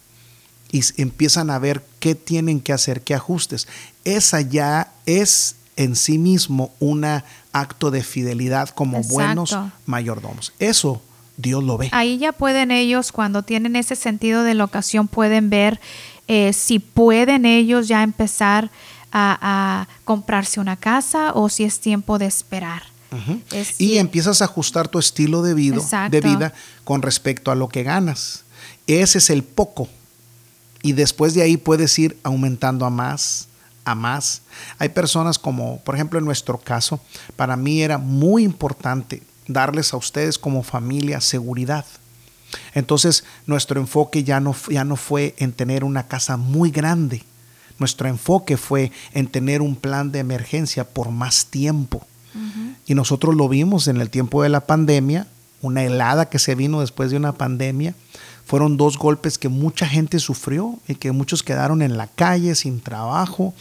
y 0.70 0.82
empiezan 0.98 1.48
a 1.48 1.58
ver 1.58 1.82
qué 2.00 2.14
tienen 2.14 2.60
que 2.60 2.74
hacer, 2.74 3.00
qué 3.00 3.14
ajustes. 3.14 3.66
Esa 4.04 4.42
ya 4.42 4.92
es 5.06 5.56
en 5.76 5.96
sí 5.96 6.18
mismo 6.18 6.74
un 6.80 7.06
acto 7.52 7.90
de 7.90 8.02
fidelidad 8.02 8.68
como 8.68 9.02
buenos 9.04 9.56
mayordomos. 9.86 10.52
Eso 10.58 11.00
Dios 11.36 11.62
lo 11.62 11.76
ve. 11.76 11.88
Ahí 11.92 12.18
ya 12.18 12.32
pueden 12.32 12.70
ellos, 12.70 13.12
cuando 13.12 13.42
tienen 13.42 13.76
ese 13.76 13.96
sentido 13.96 14.42
de 14.42 14.54
locación, 14.54 15.08
pueden 15.08 15.50
ver 15.50 15.80
eh, 16.28 16.52
si 16.52 16.78
pueden 16.78 17.44
ellos 17.44 17.88
ya 17.88 18.02
empezar 18.02 18.70
a, 19.12 19.88
comprarse 20.04 20.60
una 20.60 20.76
casa 20.76 21.32
o 21.32 21.48
si 21.48 21.64
es 21.64 21.80
tiempo 21.80 22.18
de 22.18 22.26
esperar. 22.26 22.82
y 23.78 23.96
empiezas 23.96 24.42
a 24.42 24.44
ajustar 24.44 24.88
tu 24.88 24.98
estilo 24.98 25.42
de 25.42 25.54
vida, 25.54 26.08
de 26.10 26.20
vida 26.20 26.52
con 26.84 27.00
respecto 27.00 27.50
a 27.50 27.54
lo 27.54 27.68
que 27.68 27.82
ganas. 27.82 28.44
Ese 28.86 29.18
es 29.18 29.30
el 29.30 29.42
poco. 29.42 29.88
Y 30.82 30.92
después 30.92 31.34
de 31.34 31.42
ahí 31.42 31.56
puedes 31.56 31.98
ir 31.98 32.18
aumentando 32.22 32.84
a 32.84 32.90
más, 32.90 33.48
a 33.84 33.94
más. 33.94 34.42
Hay 34.78 34.90
personas 34.90 35.38
como, 35.38 35.80
por 35.80 35.94
ejemplo, 35.94 36.18
en 36.18 36.24
nuestro 36.24 36.58
caso, 36.58 37.00
para 37.36 37.56
mí 37.56 37.80
era 37.80 37.96
muy 37.98 38.44
importante 38.44 39.22
darles 39.46 39.92
a 39.92 39.96
ustedes 39.96 40.38
como 40.38 40.62
familia 40.62 41.20
seguridad. 41.20 41.84
Entonces, 42.74 43.24
nuestro 43.46 43.80
enfoque 43.80 44.24
ya 44.24 44.40
no, 44.40 44.54
ya 44.70 44.84
no 44.84 44.96
fue 44.96 45.34
en 45.38 45.52
tener 45.52 45.84
una 45.84 46.06
casa 46.06 46.36
muy 46.36 46.70
grande. 46.70 47.24
Nuestro 47.78 48.08
enfoque 48.08 48.56
fue 48.56 48.92
en 49.12 49.26
tener 49.26 49.60
un 49.60 49.76
plan 49.76 50.12
de 50.12 50.20
emergencia 50.20 50.84
por 50.84 51.10
más 51.10 51.46
tiempo. 51.46 52.06
Y 52.86 52.94
nosotros 52.94 53.34
lo 53.34 53.48
vimos 53.48 53.88
en 53.88 54.00
el 54.00 54.10
tiempo 54.10 54.42
de 54.42 54.50
la 54.50 54.60
pandemia, 54.60 55.26
una 55.62 55.84
helada 55.84 56.28
que 56.28 56.38
se 56.38 56.54
vino 56.54 56.80
después 56.80 57.10
de 57.10 57.16
una 57.16 57.32
pandemia. 57.32 57.94
Fueron 58.46 58.76
dos 58.76 58.96
golpes 58.96 59.38
que 59.38 59.48
mucha 59.48 59.86
gente 59.86 60.20
sufrió 60.20 60.78
y 60.86 60.94
que 60.94 61.10
muchos 61.10 61.42
quedaron 61.42 61.82
en 61.82 61.96
la 61.96 62.06
calle 62.06 62.54
sin 62.54 62.80
trabajo, 62.80 63.54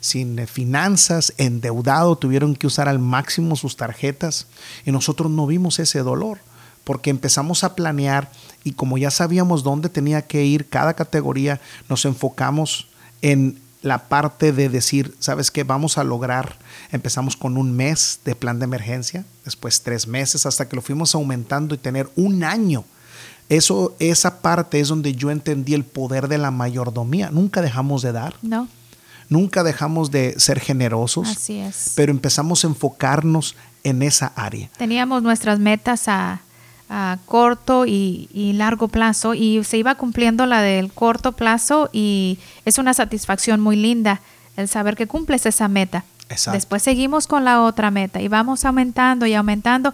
sin 0.00 0.38
eh, 0.38 0.46
finanzas, 0.46 1.34
endeudado, 1.36 2.16
tuvieron 2.16 2.56
que 2.56 2.66
usar 2.66 2.88
al 2.88 2.98
máximo 2.98 3.54
sus 3.54 3.76
tarjetas 3.76 4.46
y 4.86 4.92
nosotros 4.92 5.30
no 5.30 5.46
vimos 5.46 5.78
ese 5.78 5.98
dolor 6.00 6.38
porque 6.84 7.10
empezamos 7.10 7.64
a 7.64 7.76
planear 7.76 8.32
y 8.64 8.72
como 8.72 8.96
ya 8.96 9.10
sabíamos 9.10 9.62
dónde 9.62 9.90
tenía 9.90 10.22
que 10.22 10.44
ir 10.44 10.70
cada 10.70 10.94
categoría, 10.94 11.60
nos 11.90 12.06
enfocamos 12.06 12.88
en 13.20 13.60
la 13.82 14.08
parte 14.08 14.52
de 14.52 14.70
decir, 14.70 15.14
¿sabes 15.18 15.50
qué? 15.50 15.64
Vamos 15.64 15.98
a 15.98 16.04
lograr. 16.04 16.58
Empezamos 16.92 17.36
con 17.36 17.56
un 17.56 17.72
mes 17.72 18.20
de 18.24 18.34
plan 18.34 18.58
de 18.58 18.64
emergencia, 18.64 19.24
después 19.44 19.82
tres 19.82 20.06
meses, 20.06 20.46
hasta 20.46 20.68
que 20.68 20.76
lo 20.76 20.82
fuimos 20.82 21.14
aumentando 21.14 21.74
y 21.74 21.78
tener 21.78 22.10
un 22.16 22.42
año 22.42 22.84
eso, 23.50 23.96
esa 23.98 24.40
parte 24.40 24.78
es 24.78 24.88
donde 24.88 25.12
yo 25.12 25.30
entendí 25.30 25.74
el 25.74 25.82
poder 25.84 26.28
de 26.28 26.38
la 26.38 26.52
mayordomía. 26.52 27.30
Nunca 27.30 27.60
dejamos 27.60 28.00
de 28.00 28.12
dar. 28.12 28.34
No. 28.42 28.68
Nunca 29.28 29.64
dejamos 29.64 30.12
de 30.12 30.38
ser 30.38 30.60
generosos. 30.60 31.28
Así 31.28 31.58
es. 31.58 31.92
Pero 31.96 32.12
empezamos 32.12 32.64
a 32.64 32.68
enfocarnos 32.68 33.56
en 33.82 34.02
esa 34.02 34.32
área. 34.36 34.70
Teníamos 34.78 35.24
nuestras 35.24 35.58
metas 35.58 36.06
a, 36.06 36.42
a 36.88 37.18
corto 37.26 37.86
y, 37.86 38.28
y, 38.32 38.52
largo 38.52 38.86
plazo 38.86 39.34
y 39.34 39.64
se 39.64 39.78
iba 39.78 39.96
cumpliendo 39.96 40.46
la 40.46 40.62
del 40.62 40.92
corto 40.92 41.32
plazo 41.32 41.90
y 41.92 42.38
es 42.64 42.78
una 42.78 42.94
satisfacción 42.94 43.60
muy 43.60 43.74
linda 43.74 44.20
el 44.56 44.68
saber 44.68 44.94
que 44.94 45.08
cumples 45.08 45.44
esa 45.44 45.66
meta. 45.66 46.04
Después 46.52 46.82
seguimos 46.82 47.26
con 47.26 47.44
la 47.44 47.62
otra 47.62 47.90
meta 47.90 48.20
y 48.20 48.28
vamos 48.28 48.64
aumentando 48.64 49.26
y 49.26 49.34
aumentando. 49.34 49.92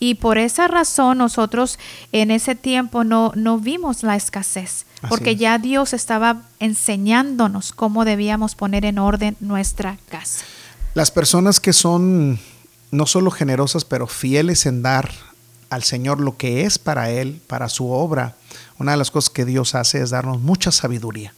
Y 0.00 0.16
por 0.16 0.36
esa 0.36 0.66
razón 0.66 1.18
nosotros 1.18 1.78
en 2.10 2.32
ese 2.32 2.56
tiempo 2.56 3.04
no, 3.04 3.30
no 3.36 3.58
vimos 3.58 4.02
la 4.02 4.16
escasez, 4.16 4.84
porque 5.08 5.36
ya 5.36 5.58
Dios 5.58 5.92
estaba 5.92 6.42
enseñándonos 6.58 7.72
cómo 7.72 8.04
debíamos 8.04 8.56
poner 8.56 8.84
en 8.84 8.98
orden 8.98 9.36
nuestra 9.38 9.98
casa. 10.08 10.44
Las 10.94 11.12
personas 11.12 11.60
que 11.60 11.72
son 11.72 12.40
no 12.90 13.06
solo 13.06 13.30
generosas, 13.30 13.84
pero 13.84 14.08
fieles 14.08 14.66
en 14.66 14.82
dar 14.82 15.10
al 15.70 15.84
Señor 15.84 16.20
lo 16.20 16.36
que 16.36 16.62
es 16.64 16.78
para 16.78 17.10
Él, 17.10 17.40
para 17.46 17.68
su 17.68 17.90
obra, 17.90 18.34
una 18.78 18.92
de 18.92 18.96
las 18.96 19.10
cosas 19.10 19.30
que 19.30 19.44
Dios 19.44 19.74
hace 19.74 20.02
es 20.02 20.10
darnos 20.10 20.40
mucha 20.40 20.72
sabiduría 20.72 21.32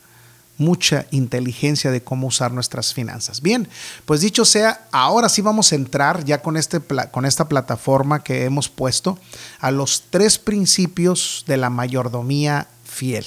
mucha 0.59 1.07
inteligencia 1.13 1.91
de 1.91 2.03
cómo 2.03 2.27
usar 2.27 2.53
nuestras 2.53 2.93
finanzas. 2.93 3.41
Bien, 3.41 3.69
pues 4.05 4.21
dicho 4.21 4.45
sea, 4.45 4.87
ahora 4.91 5.29
sí 5.29 5.41
vamos 5.41 5.73
a 5.73 5.77
entrar 5.77 6.25
ya 6.25 6.43
con, 6.43 6.57
este, 6.57 6.81
con 7.11 7.25
esta 7.25 7.49
plataforma 7.49 8.23
que 8.23 8.45
hemos 8.45 8.69
puesto 8.69 9.19
a 9.61 9.71
los 9.71 10.05
tres 10.11 10.39
principios 10.39 11.45
de 11.47 11.57
la 11.57 11.71
mayordomía 11.71 12.67
fiel. 12.85 13.25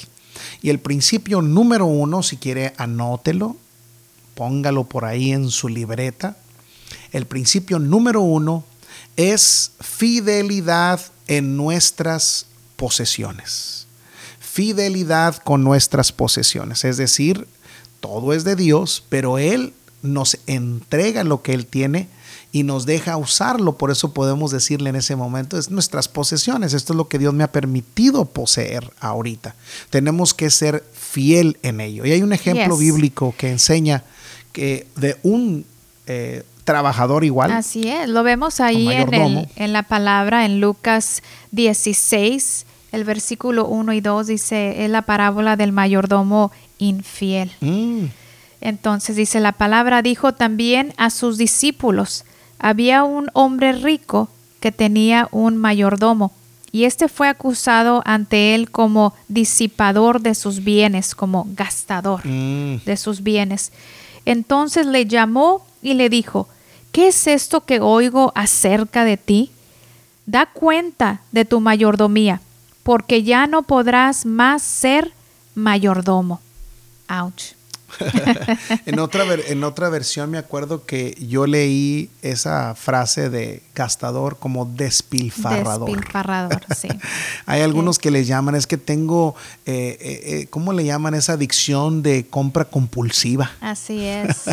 Y 0.61 0.69
el 0.69 0.79
principio 0.79 1.41
número 1.41 1.85
uno, 1.85 2.21
si 2.21 2.37
quiere, 2.37 2.73
anótelo, 2.77 3.55
póngalo 4.35 4.83
por 4.83 5.05
ahí 5.05 5.31
en 5.31 5.49
su 5.49 5.69
libreta. 5.69 6.37
El 7.11 7.25
principio 7.25 7.79
número 7.79 8.21
uno 8.21 8.65
es 9.15 9.71
fidelidad 9.79 11.01
en 11.27 11.55
nuestras 11.55 12.45
posesiones 12.75 13.87
fidelidad 14.51 15.37
con 15.37 15.63
nuestras 15.63 16.11
posesiones. 16.11 16.83
Es 16.83 16.97
decir, 16.97 17.47
todo 18.01 18.33
es 18.33 18.43
de 18.43 18.57
Dios, 18.57 19.01
pero 19.07 19.37
Él 19.37 19.73
nos 20.01 20.37
entrega 20.45 21.23
lo 21.23 21.41
que 21.41 21.53
Él 21.53 21.65
tiene 21.65 22.09
y 22.51 22.63
nos 22.63 22.85
deja 22.85 23.15
usarlo. 23.15 23.77
Por 23.77 23.91
eso 23.91 24.13
podemos 24.13 24.51
decirle 24.51 24.89
en 24.89 24.97
ese 24.97 25.15
momento, 25.15 25.57
es 25.57 25.69
nuestras 25.69 26.09
posesiones. 26.09 26.73
Esto 26.73 26.91
es 26.91 26.97
lo 26.97 27.07
que 27.07 27.17
Dios 27.17 27.33
me 27.33 27.45
ha 27.45 27.51
permitido 27.51 28.25
poseer 28.25 28.91
ahorita. 28.99 29.55
Tenemos 29.89 30.33
que 30.33 30.49
ser 30.49 30.83
fiel 30.91 31.57
en 31.63 31.79
ello. 31.79 32.05
Y 32.05 32.11
hay 32.11 32.21
un 32.21 32.33
ejemplo 32.33 32.75
bíblico 32.75 33.33
que 33.37 33.51
enseña 33.51 34.03
que 34.51 34.85
de 34.97 35.17
un 35.23 35.65
eh, 36.07 36.43
trabajador 36.65 37.23
igual. 37.23 37.51
Así 37.53 37.87
es, 37.87 38.09
lo 38.09 38.23
vemos 38.23 38.59
ahí 38.59 38.89
en, 38.91 39.49
en 39.55 39.71
la 39.71 39.83
palabra 39.83 40.43
en 40.43 40.59
Lucas 40.59 41.23
16 41.51 42.65
el 42.91 43.03
versículo 43.03 43.65
1 43.67 43.93
y 43.93 44.01
2 44.01 44.27
dice, 44.27 44.83
es 44.83 44.89
la 44.89 45.03
parábola 45.03 45.55
del 45.55 45.71
mayordomo 45.71 46.51
infiel. 46.77 47.51
Mm. 47.61 48.05
Entonces 48.59 49.15
dice, 49.15 49.39
la 49.39 49.53
palabra 49.53 50.01
dijo 50.01 50.33
también 50.33 50.93
a 50.97 51.09
sus 51.09 51.37
discípulos, 51.37 52.25
había 52.59 53.03
un 53.03 53.29
hombre 53.33 53.71
rico 53.73 54.29
que 54.59 54.71
tenía 54.71 55.27
un 55.31 55.57
mayordomo, 55.57 56.31
y 56.71 56.85
éste 56.85 57.09
fue 57.09 57.27
acusado 57.27 58.01
ante 58.05 58.55
él 58.55 58.71
como 58.71 59.13
disipador 59.27 60.21
de 60.21 60.35
sus 60.35 60.63
bienes, 60.63 61.15
como 61.15 61.47
gastador 61.49 62.21
mm. 62.25 62.83
de 62.85 62.97
sus 62.97 63.23
bienes. 63.23 63.71
Entonces 64.25 64.85
le 64.85 65.05
llamó 65.05 65.65
y 65.81 65.95
le 65.95 66.09
dijo, 66.09 66.47
¿qué 66.91 67.07
es 67.07 67.27
esto 67.27 67.61
que 67.61 67.79
oigo 67.81 68.31
acerca 68.35 69.03
de 69.03 69.17
ti? 69.17 69.51
Da 70.25 70.45
cuenta 70.45 71.21
de 71.31 71.43
tu 71.43 71.59
mayordomía 71.59 72.39
porque 72.83 73.23
ya 73.23 73.47
no 73.47 73.63
podrás 73.63 74.25
más 74.25 74.61
ser 74.61 75.11
mayordomo. 75.55 76.41
Ouch. 77.07 77.53
en, 78.85 78.99
otra, 78.99 79.25
en 79.47 79.63
otra 79.63 79.89
versión 79.89 80.29
me 80.29 80.37
acuerdo 80.37 80.85
que 80.85 81.15
yo 81.19 81.45
leí 81.47 82.09
esa 82.21 82.75
frase 82.75 83.29
de 83.29 83.63
gastador 83.75 84.37
como 84.37 84.65
despilfarrador. 84.65 85.89
Despilfarrador, 85.89 86.61
sí. 86.75 86.87
Hay 87.45 87.61
algunos 87.61 87.99
que 87.99 88.11
le 88.11 88.25
llaman, 88.25 88.55
es 88.55 88.67
que 88.67 88.77
tengo, 88.77 89.35
eh, 89.65 89.97
eh, 89.99 90.21
eh, 90.25 90.47
¿cómo 90.49 90.73
le 90.73 90.85
llaman 90.85 91.13
esa 91.13 91.33
adicción 91.33 92.01
de 92.01 92.27
compra 92.27 92.65
compulsiva? 92.65 93.51
Así 93.61 94.05
es. 94.05 94.43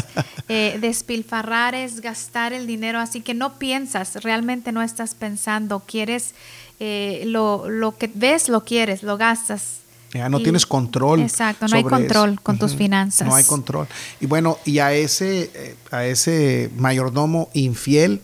despilfarrar 0.80 1.74
es 1.74 2.00
gastar 2.00 2.52
el 2.52 2.66
dinero, 2.66 2.98
así 2.98 3.20
que 3.20 3.34
no 3.34 3.58
piensas, 3.58 4.22
realmente 4.22 4.72
no 4.72 4.82
estás 4.82 5.14
pensando, 5.14 5.80
quieres, 5.80 6.34
lo, 6.80 7.68
lo 7.68 7.96
que 7.96 8.10
ves, 8.12 8.48
lo 8.48 8.64
quieres, 8.64 9.02
lo 9.02 9.16
gastas 9.16 9.78
ya 10.14 10.28
no 10.28 10.40
tienes 10.40 10.64
control. 10.66 11.20
Exacto, 11.20 11.66
no 11.68 11.76
hay 11.76 11.84
control 11.84 12.40
con 12.40 12.58
tus 12.58 12.74
finanzas. 12.74 13.28
No 13.28 13.34
hay 13.34 13.44
control. 13.44 13.86
Y 14.20 14.26
bueno, 14.26 14.58
y 14.64 14.78
a 14.78 14.92
ese, 14.92 15.50
eh, 15.54 15.76
a 15.90 16.06
ese 16.06 16.70
mayordomo 16.76 17.50
infiel 17.52 18.22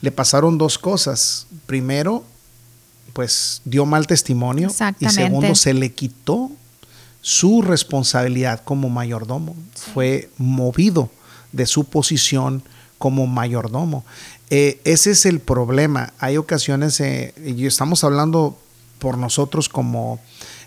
le 0.00 0.12
pasaron 0.12 0.58
dos 0.58 0.78
cosas. 0.78 1.46
Primero, 1.66 2.24
pues 3.12 3.62
dio 3.64 3.84
mal 3.84 4.06
testimonio. 4.06 4.70
Y 5.00 5.08
segundo, 5.08 5.54
se 5.54 5.74
le 5.74 5.92
quitó 5.92 6.50
su 7.20 7.62
responsabilidad 7.62 8.62
como 8.62 8.88
mayordomo. 8.88 9.56
Fue 9.92 10.30
movido 10.38 11.10
de 11.52 11.66
su 11.66 11.84
posición 11.84 12.62
como 12.98 13.26
mayordomo. 13.26 14.04
Eh, 14.50 14.80
ese 14.84 15.12
es 15.12 15.26
el 15.26 15.40
problema. 15.40 16.12
Hay 16.18 16.36
ocasiones, 16.36 17.00
eh, 17.00 17.34
y 17.44 17.66
estamos 17.66 18.04
hablando 18.04 18.58
por 18.98 19.18
nosotros 19.18 19.68
como 19.68 20.20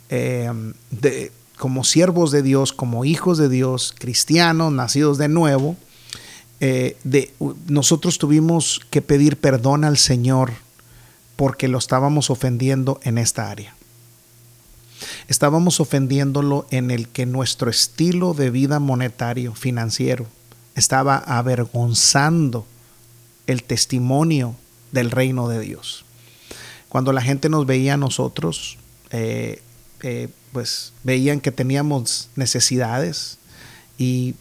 eh, 0.09 0.51
de, 0.91 1.31
como 1.57 1.83
siervos 1.83 2.31
de 2.31 2.43
Dios, 2.43 2.71
como 2.71 3.03
hijos 3.03 3.37
de 3.37 3.49
Dios, 3.49 3.93
cristianos, 3.97 4.71
nacidos 4.71 5.17
de 5.17 5.27
nuevo, 5.27 5.75
eh, 6.59 6.97
de, 7.03 7.33
nosotros 7.67 8.17
tuvimos 8.17 8.81
que 8.89 9.01
pedir 9.01 9.37
perdón 9.37 9.83
al 9.83 9.97
Señor 9.97 10.53
porque 11.35 11.67
lo 11.67 11.77
estábamos 11.77 12.29
ofendiendo 12.29 12.99
en 13.03 13.17
esta 13.17 13.49
área. 13.49 13.75
Estábamos 15.27 15.79
ofendiéndolo 15.79 16.65
en 16.71 16.89
el 16.89 17.07
que 17.09 17.25
nuestro 17.25 17.69
estilo 17.69 18.33
de 18.33 18.49
vida 18.49 18.79
monetario, 18.79 19.53
financiero, 19.53 20.25
estaba 20.75 21.17
avergonzando 21.17 22.65
el 23.47 23.63
testimonio 23.63 24.55
del 24.91 25.11
reino 25.11 25.47
de 25.47 25.59
Dios. 25.59 26.05
Cuando 26.89 27.11
la 27.11 27.21
gente 27.21 27.49
nos 27.49 27.65
veía 27.65 27.95
a 27.95 27.97
nosotros, 27.97 28.77
eh, 29.09 29.61
eh, 30.01 30.29
pues 30.51 30.93
veían 31.03 31.39
que 31.39 31.51
teníamos 31.51 32.29
necesidades 32.35 33.37
y 33.97 34.35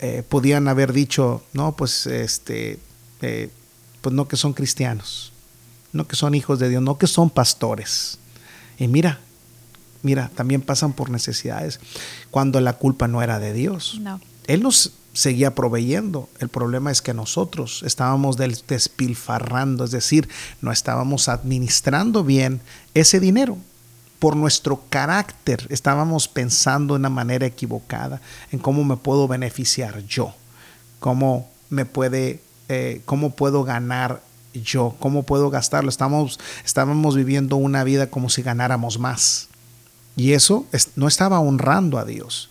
eh, 0.00 0.22
podían 0.28 0.68
haber 0.68 0.92
dicho, 0.92 1.42
no, 1.52 1.76
pues 1.76 2.06
este, 2.06 2.78
pues 3.20 4.14
no 4.14 4.28
que 4.28 4.36
son 4.36 4.52
cristianos, 4.52 5.32
no 5.92 6.06
que 6.06 6.16
son 6.16 6.34
hijos 6.34 6.58
de 6.58 6.68
Dios, 6.68 6.82
no 6.82 6.98
que 6.98 7.06
son 7.06 7.30
pastores. 7.30 8.18
Y 8.78 8.88
mira, 8.88 9.20
mira, 10.02 10.30
también 10.34 10.60
pasan 10.60 10.92
por 10.92 11.10
necesidades 11.10 11.80
cuando 12.30 12.60
la 12.60 12.74
culpa 12.74 13.08
no 13.08 13.22
era 13.22 13.38
de 13.38 13.52
Dios. 13.52 14.00
Él 14.46 14.62
nos 14.62 14.92
seguía 15.12 15.54
proveyendo. 15.54 16.28
El 16.38 16.48
problema 16.48 16.90
es 16.90 17.02
que 17.02 17.14
nosotros 17.14 17.82
estábamos 17.84 18.36
despilfarrando, 18.36 19.84
es 19.84 19.90
decir, 19.90 20.28
no 20.60 20.72
estábamos 20.72 21.28
administrando 21.28 22.22
bien 22.24 22.60
ese 22.94 23.20
dinero 23.20 23.58
por 24.18 24.36
nuestro 24.36 24.82
carácter 24.88 25.66
estábamos 25.70 26.28
pensando 26.28 26.94
de 26.94 27.00
una 27.00 27.10
manera 27.10 27.46
equivocada 27.46 28.20
en 28.50 28.58
cómo 28.58 28.84
me 28.84 28.96
puedo 28.96 29.28
beneficiar 29.28 30.00
yo, 30.06 30.34
cómo 31.00 31.50
me 31.68 31.84
puede, 31.84 32.40
eh, 32.68 33.02
cómo 33.04 33.30
puedo 33.36 33.64
ganar 33.64 34.22
yo, 34.54 34.96
cómo 35.00 35.24
puedo 35.24 35.50
gastarlo. 35.50 35.90
Estábamos 35.90 37.14
viviendo 37.14 37.56
una 37.56 37.84
vida 37.84 38.08
como 38.08 38.30
si 38.30 38.42
ganáramos 38.42 38.98
más. 38.98 39.48
Y 40.16 40.32
eso 40.32 40.66
no 40.94 41.08
estaba 41.08 41.40
honrando 41.40 41.98
a 41.98 42.04
Dios. 42.06 42.48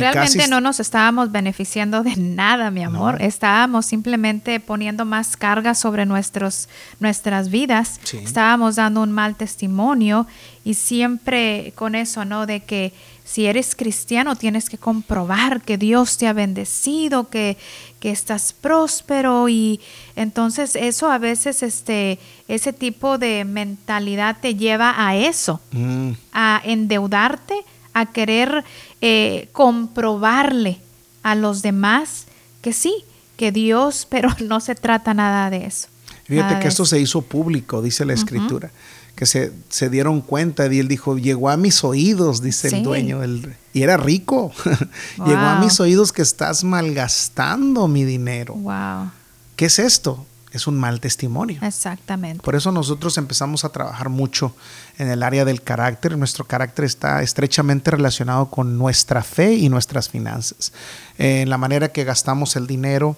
Realmente 0.00 0.48
no 0.48 0.60
nos 0.60 0.80
estábamos 0.80 1.30
beneficiando 1.30 2.02
de 2.02 2.16
nada, 2.16 2.70
mi 2.70 2.82
amor. 2.82 3.20
Estábamos 3.20 3.86
simplemente 3.86 4.60
poniendo 4.60 5.04
más 5.04 5.36
carga 5.36 5.74
sobre 5.74 6.06
nuestros, 6.06 6.68
nuestras 7.00 7.50
vidas. 7.50 8.00
Estábamos 8.12 8.76
dando 8.76 9.02
un 9.02 9.12
mal 9.12 9.36
testimonio 9.36 10.26
y 10.64 10.74
siempre 10.74 11.72
con 11.74 11.94
eso, 11.94 12.24
¿no? 12.24 12.46
De 12.46 12.60
que 12.60 12.92
si 13.24 13.46
eres 13.46 13.74
cristiano 13.74 14.36
tienes 14.36 14.68
que 14.68 14.76
comprobar 14.76 15.62
que 15.62 15.78
Dios 15.78 16.18
te 16.18 16.26
ha 16.26 16.34
bendecido, 16.34 17.30
que, 17.30 17.56
que 17.98 18.10
estás 18.10 18.52
próspero 18.52 19.48
y 19.48 19.80
entonces 20.14 20.76
eso 20.76 21.10
a 21.10 21.18
veces, 21.18 21.62
este, 21.62 22.18
ese 22.48 22.72
tipo 22.72 23.16
de 23.16 23.44
mentalidad 23.44 24.36
te 24.40 24.54
lleva 24.54 24.94
a 24.96 25.16
eso, 25.16 25.60
mm. 25.72 26.10
a 26.32 26.60
endeudarte 26.64 27.64
a 27.94 28.06
querer 28.06 28.64
eh, 29.00 29.48
comprobarle 29.52 30.80
a 31.22 31.34
los 31.34 31.62
demás 31.62 32.26
que 32.60 32.72
sí, 32.72 33.04
que 33.36 33.52
Dios, 33.52 34.06
pero 34.10 34.28
no 34.44 34.60
se 34.60 34.74
trata 34.74 35.14
nada 35.14 35.48
de 35.50 35.66
eso. 35.66 35.88
Fíjate 36.24 36.58
que 36.58 36.68
esto 36.68 36.86
se 36.86 36.98
hizo 36.98 37.20
público, 37.22 37.82
dice 37.82 38.06
la 38.06 38.14
escritura, 38.14 38.70
que 39.14 39.26
se, 39.26 39.52
se, 39.68 39.90
dieron 39.90 40.22
cuenta 40.22 40.72
y 40.72 40.78
él 40.78 40.88
dijo, 40.88 41.18
llegó 41.18 41.50
a 41.50 41.58
mis 41.58 41.84
oídos, 41.84 42.40
dice 42.40 42.68
el 42.68 42.82
dueño, 42.82 43.20
del, 43.20 43.56
y 43.74 43.82
era 43.82 43.98
rico, 43.98 44.50
llegó 45.26 45.40
a 45.40 45.60
mis 45.60 45.78
oídos 45.80 46.12
que 46.12 46.22
estás 46.22 46.64
malgastando 46.64 47.88
mi 47.88 48.04
dinero. 48.04 48.54
Wow. 48.54 49.10
¿Qué 49.54 49.66
es 49.66 49.78
esto? 49.78 50.24
Es 50.54 50.68
un 50.68 50.78
mal 50.78 51.00
testimonio. 51.00 51.58
Exactamente. 51.62 52.40
Por 52.40 52.54
eso 52.54 52.70
nosotros 52.70 53.18
empezamos 53.18 53.64
a 53.64 53.70
trabajar 53.70 54.08
mucho 54.08 54.54
en 54.98 55.08
el 55.08 55.24
área 55.24 55.44
del 55.44 55.62
carácter. 55.62 56.16
Nuestro 56.16 56.44
carácter 56.44 56.84
está 56.84 57.22
estrechamente 57.22 57.90
relacionado 57.90 58.46
con 58.46 58.78
nuestra 58.78 59.24
fe 59.24 59.54
y 59.54 59.68
nuestras 59.68 60.08
finanzas. 60.08 60.72
En 61.18 61.50
la 61.50 61.58
manera 61.58 61.88
que 61.90 62.04
gastamos 62.04 62.54
el 62.54 62.68
dinero 62.68 63.16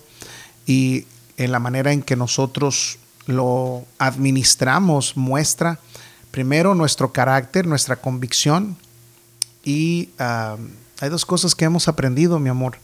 y 0.66 1.06
en 1.36 1.52
la 1.52 1.58
manera 1.58 1.92
en 1.92 2.00
que 2.02 2.16
nosotros 2.16 2.98
lo 3.26 3.84
administramos 3.98 5.14
muestra 5.16 5.78
primero 6.30 6.74
nuestro 6.74 7.12
carácter, 7.12 7.66
nuestra 7.66 7.96
convicción 7.96 8.78
y 9.62 10.08
hay 10.18 11.10
dos 11.10 11.26
cosas 11.26 11.54
que 11.54 11.66
hemos 11.66 11.86
aprendido, 11.86 12.38
mi 12.38 12.48
amor. 12.48 12.78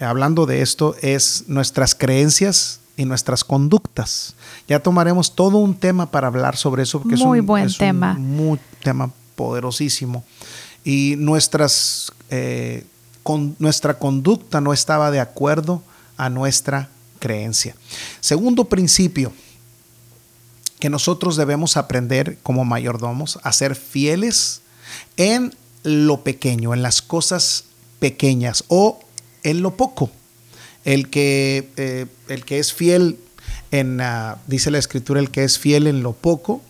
Hablando 0.00 0.46
de 0.46 0.62
esto, 0.62 0.96
es 1.02 1.44
nuestras 1.48 1.94
creencias 1.94 2.80
y 2.98 3.04
nuestras 3.04 3.44
conductas. 3.44 4.34
Ya 4.66 4.80
tomaremos 4.80 5.34
todo 5.34 5.58
un 5.58 5.74
tema 5.74 6.10
para 6.10 6.26
hablar 6.26 6.56
sobre 6.56 6.82
eso, 6.82 7.00
porque 7.00 7.16
muy 7.16 7.38
es 7.38 7.42
un 7.42 7.46
buen 7.46 7.72
tema. 7.72 8.14
muy 8.14 8.58
tema 8.82 9.10
poderosísimo. 9.36 10.24
Y 10.84 11.14
nuestras, 11.16 12.12
eh, 12.28 12.84
con, 13.22 13.54
nuestra 13.60 13.98
conducta 14.00 14.60
no 14.60 14.72
estaba 14.72 15.12
de 15.12 15.20
acuerdo 15.20 15.80
a 16.16 16.28
nuestra 16.28 16.88
creencia. 17.20 17.76
Segundo 18.20 18.64
principio, 18.64 19.32
que 20.80 20.90
nosotros 20.90 21.36
debemos 21.36 21.76
aprender 21.76 22.38
como 22.42 22.64
mayordomos 22.64 23.38
a 23.44 23.52
ser 23.52 23.76
fieles 23.76 24.60
en 25.16 25.54
lo 25.84 26.24
pequeño, 26.24 26.74
en 26.74 26.82
las 26.82 27.00
cosas 27.00 27.64
pequeñas 28.00 28.64
o 28.66 28.98
en 29.44 29.62
lo 29.62 29.76
poco. 29.76 30.10
El 30.84 31.08
que, 31.10 31.68
eh, 31.76 32.06
el 32.28 32.44
que 32.44 32.58
es 32.58 32.72
fiel 32.72 33.18
en, 33.70 34.00
uh, 34.00 34.36
dice 34.46 34.70
la 34.70 34.78
escritura, 34.78 35.20
el 35.20 35.30
que 35.30 35.44
es 35.44 35.58
fiel 35.58 35.86
en 35.86 36.02
lo 36.02 36.12
poco, 36.12 36.62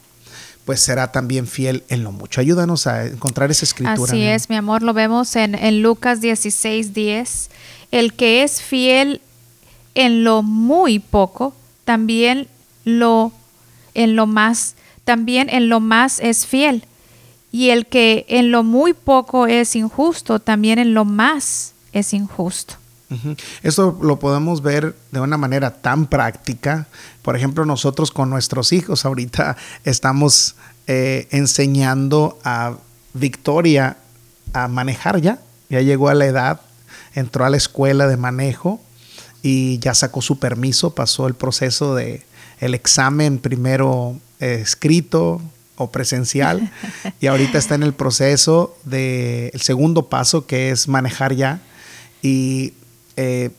pues 0.64 0.80
será 0.80 1.12
también 1.12 1.46
fiel 1.46 1.84
en 1.88 2.04
lo 2.04 2.12
mucho. 2.12 2.40
Ayúdanos 2.40 2.86
a 2.86 3.06
encontrar 3.06 3.50
esa 3.50 3.64
escritura. 3.64 4.12
Así 4.12 4.22
es, 4.22 4.50
mi 4.50 4.56
amor, 4.56 4.82
lo 4.82 4.92
vemos 4.92 5.34
en, 5.36 5.54
en 5.54 5.82
Lucas 5.82 6.20
16, 6.20 6.92
10. 6.92 7.50
El 7.90 8.12
que 8.12 8.42
es 8.42 8.60
fiel 8.60 9.20
en 9.94 10.24
lo 10.24 10.42
muy 10.42 10.98
poco, 10.98 11.54
también 11.84 12.48
lo 12.84 13.32
en 13.94 14.14
lo 14.14 14.26
más, 14.26 14.74
también 15.04 15.48
en 15.50 15.68
lo 15.68 15.80
más 15.80 16.20
es 16.20 16.46
fiel. 16.46 16.84
Y 17.50 17.70
el 17.70 17.86
que 17.86 18.26
en 18.28 18.50
lo 18.50 18.62
muy 18.62 18.92
poco 18.92 19.46
es 19.46 19.74
injusto, 19.74 20.38
también 20.38 20.78
en 20.78 20.94
lo 20.94 21.04
más 21.04 21.72
es 21.92 22.12
injusto. 22.12 22.74
Esto 23.62 23.98
lo 24.02 24.18
podemos 24.18 24.62
ver 24.62 24.94
de 25.12 25.20
una 25.20 25.38
manera 25.38 25.70
tan 25.80 26.06
práctica. 26.06 26.88
Por 27.22 27.36
ejemplo, 27.36 27.64
nosotros 27.64 28.10
con 28.10 28.28
nuestros 28.28 28.72
hijos 28.72 29.04
ahorita 29.04 29.56
estamos 29.84 30.56
eh, 30.86 31.26
enseñando 31.30 32.38
a 32.44 32.76
Victoria 33.14 33.96
a 34.52 34.68
manejar 34.68 35.20
ya. 35.20 35.38
Ya 35.70 35.80
llegó 35.80 36.08
a 36.08 36.14
la 36.14 36.26
edad, 36.26 36.60
entró 37.14 37.44
a 37.44 37.50
la 37.50 37.56
escuela 37.56 38.06
de 38.06 38.16
manejo 38.16 38.80
y 39.42 39.78
ya 39.78 39.94
sacó 39.94 40.22
su 40.22 40.38
permiso, 40.38 40.94
pasó 40.94 41.26
el 41.26 41.34
proceso 41.34 41.94
de 41.94 42.26
el 42.60 42.74
examen 42.74 43.38
primero 43.38 44.18
eh, 44.40 44.58
escrito 44.62 45.40
o 45.76 45.90
presencial 45.90 46.72
y 47.20 47.28
ahorita 47.28 47.56
está 47.56 47.74
en 47.74 47.84
el 47.84 47.92
proceso 47.92 48.76
del 48.84 49.50
el 49.52 49.60
segundo 49.60 50.08
paso 50.08 50.46
que 50.46 50.70
es 50.70 50.88
manejar 50.88 51.34
ya 51.34 51.60
y 52.20 52.74
eh, 53.18 53.50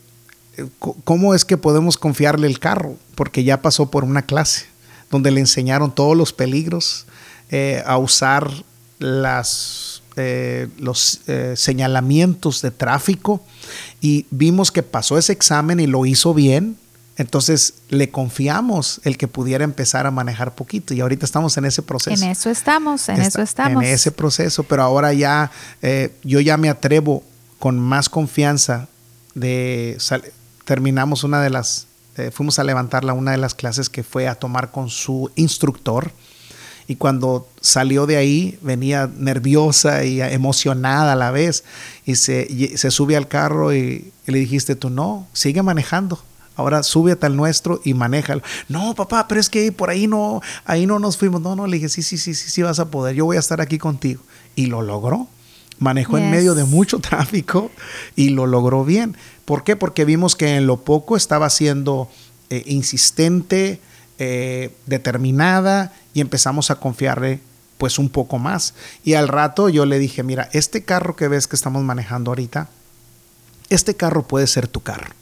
cómo 1.04 1.34
es 1.34 1.44
que 1.44 1.56
podemos 1.56 1.96
confiarle 1.96 2.46
el 2.46 2.58
carro 2.58 2.96
porque 3.14 3.44
ya 3.44 3.62
pasó 3.62 3.90
por 3.90 4.04
una 4.04 4.22
clase 4.22 4.66
donde 5.10 5.30
le 5.30 5.40
enseñaron 5.40 5.94
todos 5.94 6.16
los 6.16 6.32
peligros 6.32 7.06
eh, 7.50 7.82
a 7.86 7.98
usar 7.98 8.50
las 8.98 10.02
los 10.76 11.20
señalamientos 11.54 12.60
de 12.60 12.70
tráfico 12.70 13.42
y 14.02 14.26
vimos 14.30 14.70
que 14.70 14.82
pasó 14.82 15.16
ese 15.16 15.32
examen 15.32 15.80
y 15.80 15.86
lo 15.86 16.04
hizo 16.04 16.34
bien 16.34 16.76
entonces 17.20 17.74
le 17.90 18.08
confiamos 18.08 19.02
el 19.04 19.18
que 19.18 19.28
pudiera 19.28 19.62
empezar 19.62 20.06
a 20.06 20.10
manejar 20.10 20.54
poquito 20.54 20.94
y 20.94 21.00
ahorita 21.00 21.26
estamos 21.26 21.54
en 21.58 21.66
ese 21.66 21.82
proceso. 21.82 22.24
En 22.24 22.30
eso 22.30 22.48
estamos, 22.48 23.10
en 23.10 23.20
eso 23.20 23.42
estamos. 23.42 23.84
En 23.84 23.90
ese 23.90 24.10
proceso, 24.10 24.62
pero 24.62 24.82
ahora 24.82 25.12
ya 25.12 25.50
eh, 25.82 26.14
yo 26.24 26.40
ya 26.40 26.56
me 26.56 26.70
atrevo 26.70 27.22
con 27.58 27.78
más 27.78 28.08
confianza 28.08 28.88
terminamos 30.64 31.24
una 31.24 31.42
de 31.42 31.50
las 31.50 31.86
eh, 32.16 32.30
fuimos 32.32 32.58
a 32.58 32.64
levantarla 32.64 33.12
una 33.12 33.30
de 33.30 33.36
las 33.38 33.54
clases 33.54 33.88
que 33.88 34.02
fue 34.02 34.26
a 34.26 34.34
tomar 34.34 34.70
con 34.70 34.90
su 34.90 35.30
instructor 35.36 36.12
y 36.88 36.96
cuando 36.96 37.48
salió 37.60 38.06
de 38.06 38.16
ahí 38.16 38.58
venía 38.62 39.08
nerviosa 39.16 40.04
y 40.04 40.20
emocionada 40.20 41.12
a 41.12 41.16
la 41.16 41.30
vez 41.30 41.64
y 42.04 42.16
se, 42.16 42.76
se 42.76 42.90
sube 42.90 43.16
al 43.16 43.28
carro 43.28 43.72
y, 43.72 44.12
y 44.26 44.32
le 44.32 44.38
dijiste 44.40 44.74
tú 44.74 44.90
no 44.90 45.28
sigue 45.32 45.62
manejando 45.62 46.20
ahora 46.60 46.82
súbete 46.82 47.26
al 47.26 47.36
nuestro 47.36 47.80
y 47.84 47.94
manéjalo. 47.94 48.42
No, 48.68 48.94
papá, 48.94 49.26
pero 49.28 49.40
es 49.40 49.48
que 49.48 49.72
por 49.72 49.90
ahí 49.90 50.06
no, 50.06 50.40
ahí 50.64 50.86
no 50.86 50.98
nos 50.98 51.16
fuimos. 51.16 51.40
No, 51.40 51.56
no, 51.56 51.66
le 51.66 51.76
dije, 51.76 51.88
sí, 51.88 52.02
sí, 52.02 52.18
sí, 52.18 52.34
sí, 52.34 52.50
sí 52.50 52.62
vas 52.62 52.78
a 52.78 52.90
poder, 52.90 53.16
yo 53.16 53.24
voy 53.24 53.36
a 53.36 53.40
estar 53.40 53.60
aquí 53.60 53.78
contigo. 53.78 54.22
Y 54.54 54.66
lo 54.66 54.82
logró. 54.82 55.26
Manejó 55.80 56.16
en 56.18 56.30
medio 56.30 56.54
de 56.54 56.62
mucho 56.62 56.98
tráfico 57.00 57.72
y 58.14 58.28
lo 58.28 58.46
logró 58.46 58.84
bien. 58.84 59.16
¿Por 59.44 59.64
qué? 59.64 59.74
Porque 59.74 60.04
vimos 60.04 60.36
que 60.36 60.56
en 60.56 60.68
lo 60.68 60.82
poco 60.82 61.16
estaba 61.16 61.50
siendo 61.50 62.08
eh, 62.50 62.62
insistente, 62.66 63.80
eh, 64.18 64.70
determinada 64.86 65.92
y 66.14 66.20
empezamos 66.20 66.70
a 66.70 66.76
confiarle 66.76 67.40
pues 67.78 67.98
un 67.98 68.10
poco 68.10 68.38
más. 68.38 68.74
Y 69.02 69.14
al 69.14 69.26
rato 69.26 69.68
yo 69.68 69.84
le 69.84 69.98
dije, 69.98 70.22
mira, 70.22 70.48
este 70.52 70.84
carro 70.84 71.16
que 71.16 71.26
ves 71.26 71.48
que 71.48 71.56
estamos 71.56 71.82
manejando 71.82 72.30
ahorita, 72.30 72.68
este 73.70 73.96
carro 73.96 74.28
puede 74.28 74.46
ser 74.46 74.68
tu 74.68 74.80
carro 74.80 75.14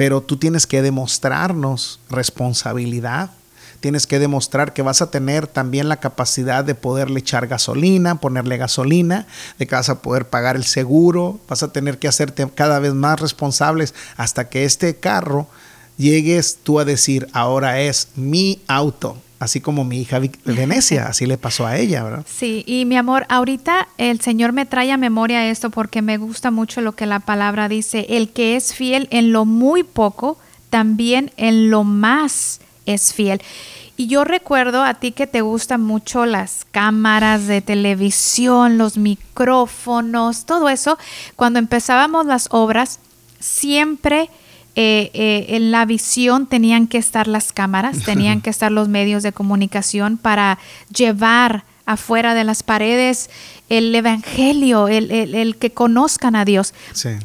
pero 0.00 0.22
tú 0.22 0.38
tienes 0.38 0.66
que 0.66 0.80
demostrarnos 0.80 2.00
responsabilidad. 2.08 3.32
Tienes 3.80 4.06
que 4.06 4.18
demostrar 4.18 4.74
que 4.74 4.82
vas 4.82 5.00
a 5.00 5.10
tener 5.10 5.46
también 5.46 5.88
la 5.88 5.96
capacidad 5.96 6.64
de 6.64 6.74
poderle 6.74 7.20
echar 7.20 7.46
gasolina, 7.46 8.16
ponerle 8.16 8.58
gasolina, 8.58 9.26
de 9.58 9.66
que 9.66 9.74
vas 9.74 9.88
a 9.88 10.02
poder 10.02 10.28
pagar 10.28 10.56
el 10.56 10.64
seguro, 10.64 11.40
vas 11.48 11.62
a 11.62 11.72
tener 11.72 11.98
que 11.98 12.06
hacerte 12.06 12.46
cada 12.54 12.78
vez 12.78 12.92
más 12.92 13.18
responsables 13.18 13.94
hasta 14.16 14.50
que 14.50 14.64
este 14.64 14.96
carro 14.96 15.48
llegues 15.96 16.58
tú 16.62 16.78
a 16.78 16.84
decir, 16.84 17.28
ahora 17.32 17.80
es 17.80 18.08
mi 18.16 18.60
auto, 18.68 19.16
así 19.38 19.60
como 19.60 19.84
mi 19.84 20.00
hija 20.00 20.20
Venecia, 20.44 21.06
así 21.06 21.26
le 21.26 21.38
pasó 21.38 21.66
a 21.66 21.76
ella, 21.78 22.02
¿verdad? 22.02 22.26
Sí, 22.28 22.64
y 22.66 22.84
mi 22.84 22.96
amor, 22.96 23.26
ahorita 23.28 23.88
el 23.98 24.20
Señor 24.20 24.52
me 24.52 24.66
trae 24.66 24.92
a 24.92 24.96
memoria 24.96 25.50
esto 25.50 25.70
porque 25.70 26.02
me 26.02 26.18
gusta 26.18 26.50
mucho 26.50 26.80
lo 26.80 26.92
que 26.92 27.06
la 27.06 27.20
palabra 27.20 27.68
dice, 27.68 28.06
el 28.10 28.30
que 28.30 28.56
es 28.56 28.74
fiel 28.74 29.08
en 29.10 29.32
lo 29.32 29.44
muy 29.44 29.82
poco, 29.84 30.38
también 30.70 31.32
en 31.36 31.70
lo 31.70 31.84
más 31.84 32.60
es 32.86 33.12
fiel. 33.12 33.40
Y 33.96 34.06
yo 34.06 34.24
recuerdo 34.24 34.82
a 34.82 34.94
ti 34.94 35.12
que 35.12 35.26
te 35.26 35.42
gustan 35.42 35.82
mucho 35.82 36.24
las 36.24 36.64
cámaras 36.70 37.46
de 37.46 37.60
televisión, 37.60 38.78
los 38.78 38.96
micrófonos, 38.96 40.46
todo 40.46 40.70
eso, 40.70 40.98
cuando 41.36 41.58
empezábamos 41.58 42.24
las 42.24 42.48
obras, 42.50 42.98
siempre 43.40 44.30
eh, 44.76 45.10
eh, 45.12 45.46
en 45.56 45.70
la 45.70 45.84
visión 45.84 46.46
tenían 46.46 46.86
que 46.86 46.96
estar 46.96 47.26
las 47.28 47.52
cámaras, 47.52 48.02
tenían 48.04 48.40
que 48.40 48.50
estar 48.50 48.72
los 48.72 48.88
medios 48.88 49.22
de 49.22 49.32
comunicación 49.32 50.16
para 50.16 50.58
llevar 50.94 51.64
afuera 51.84 52.34
de 52.34 52.44
las 52.44 52.62
paredes 52.62 53.28
el 53.70 53.94
evangelio, 53.94 54.88
el, 54.88 55.56
que 55.56 55.70
conozcan 55.72 56.34
a 56.34 56.44
Dios. 56.44 56.74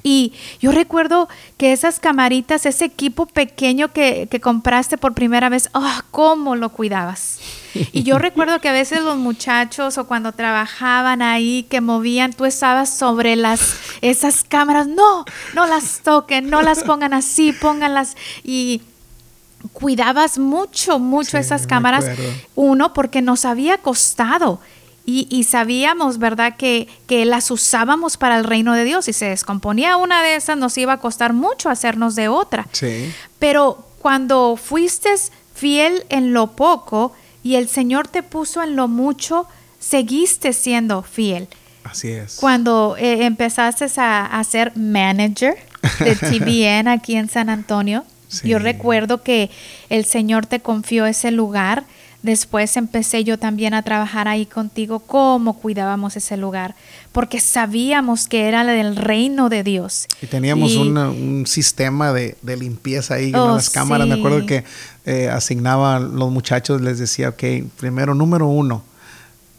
Y 0.03 0.31
yo 0.61 0.71
recuerdo 0.71 1.27
que 1.57 1.73
esas 1.73 1.99
camaritas, 1.99 2.67
ese 2.67 2.85
equipo 2.85 3.25
pequeño 3.25 3.91
que, 3.91 4.29
compraste 4.41 4.97
por 4.97 5.13
primera 5.13 5.49
vez, 5.49 5.69
oh, 5.73 5.99
¿cómo 6.11 6.55
lo 6.55 6.69
cuidabas? 6.69 7.39
Y 7.73 8.03
yo 8.03 8.19
recuerdo 8.19 8.61
que 8.61 8.69
a 8.69 8.73
veces 8.73 9.01
los 9.01 9.17
muchachos 9.17 9.97
o 9.97 10.05
cuando 10.05 10.31
trabajaban 10.33 11.23
ahí 11.23 11.63
que 11.63 11.81
movían, 11.81 12.31
tú 12.31 12.45
estabas 12.45 12.95
sobre 12.95 13.35
las 13.35 13.77
esas 14.01 14.43
cámaras, 14.43 14.87
no, 14.87 15.25
no 15.55 15.65
las 15.65 16.01
toquen, 16.01 16.49
no 16.51 16.61
las 16.61 16.83
pongan 16.85 17.15
así, 17.15 17.53
pónganlas 17.53 18.15
y 18.43 18.83
cuidabas 19.73 20.37
mucho, 20.37 20.99
mucho 20.99 21.39
esas 21.39 21.65
cámaras. 21.65 22.05
Uno, 22.53 22.93
porque 22.93 23.23
nos 23.23 23.45
había 23.45 23.79
costado. 23.79 24.59
Y, 25.07 25.43
sabíamos, 25.43 26.17
¿verdad?, 26.17 26.55
que, 26.57 26.87
que, 27.05 27.25
las 27.25 27.51
usábamos 27.51 28.17
para 28.17 28.37
el 28.37 28.43
reino 28.43 28.73
de 28.73 28.83
Dios. 28.85 29.07
Y 29.07 29.13
se 29.13 29.25
descomponía 29.25 29.97
una 29.97 30.23
de 30.23 30.35
esas, 30.35 30.57
nos 30.57 30.77
iba 30.79 30.93
a 30.93 30.97
costar 30.97 31.33
mucho 31.33 31.69
hacernos 31.69 32.15
de 32.15 32.27
otra. 32.27 32.67
Sí. 32.71 33.13
Pero 33.37 33.87
cuando 33.99 34.57
fuiste 34.57 35.09
fiel 35.53 36.05
en 36.09 36.33
lo 36.33 36.55
poco, 36.55 37.13
y 37.45 37.57
el 37.57 37.69
Señor 37.69 38.07
te 38.07 38.23
puso 38.23 38.63
en 38.63 38.75
lo 38.75 38.87
mucho, 38.87 39.45
seguiste 39.79 40.51
siendo 40.51 41.03
fiel. 41.03 41.47
Así 41.83 42.09
es. 42.09 42.37
Cuando 42.37 42.95
eh, 42.97 43.25
empezaste 43.25 43.85
a, 43.97 44.43
ser 44.43 44.75
manager 44.75 45.55
de 45.99 46.15
TBN 46.81 46.87
aquí 46.87 47.15
en 47.15 47.29
San 47.29 47.49
Antonio, 47.49 48.03
yo 48.43 48.57
recuerdo 48.57 49.21
que 49.21 49.51
el 49.89 50.05
Señor 50.05 50.47
te 50.47 50.59
confió 50.59 51.05
ese 51.05 51.29
lugar. 51.29 51.83
Después 52.25 52.75
empecé 52.75 53.23
yo 53.23 53.37
también 53.37 53.75
a 53.75 53.83
trabajar 53.83 54.27
ahí 54.27 54.47
contigo, 54.47 54.97
cómo 54.97 55.59
cuidábamos 55.59 56.17
ese 56.17 56.37
lugar, 56.37 56.73
porque 57.11 57.39
sabíamos 57.39 58.27
que 58.27 58.47
era 58.47 58.63
del 58.65 58.95
reino 58.95 59.47
de 59.47 59.61
Dios. 59.61 60.07
Y 60.23 60.25
teníamos 60.25 60.75
un 60.75 61.45
sistema 61.45 62.11
de, 62.13 62.35
limpieza 62.43 63.13
ahí 63.13 63.29
en 63.29 63.35
oh, 63.35 63.57
las 63.57 63.69
cámaras. 63.69 64.07
Me 64.07 64.15
acuerdo 64.15 64.43
que 64.47 64.63
eh, 65.05 65.29
asignaban 65.29 66.15
los 66.15 66.31
muchachos, 66.31 66.81
les 66.81 66.97
decía, 66.97 67.29
ok, 67.29 67.43
primero, 67.77 68.15
número 68.15 68.47
uno, 68.47 68.83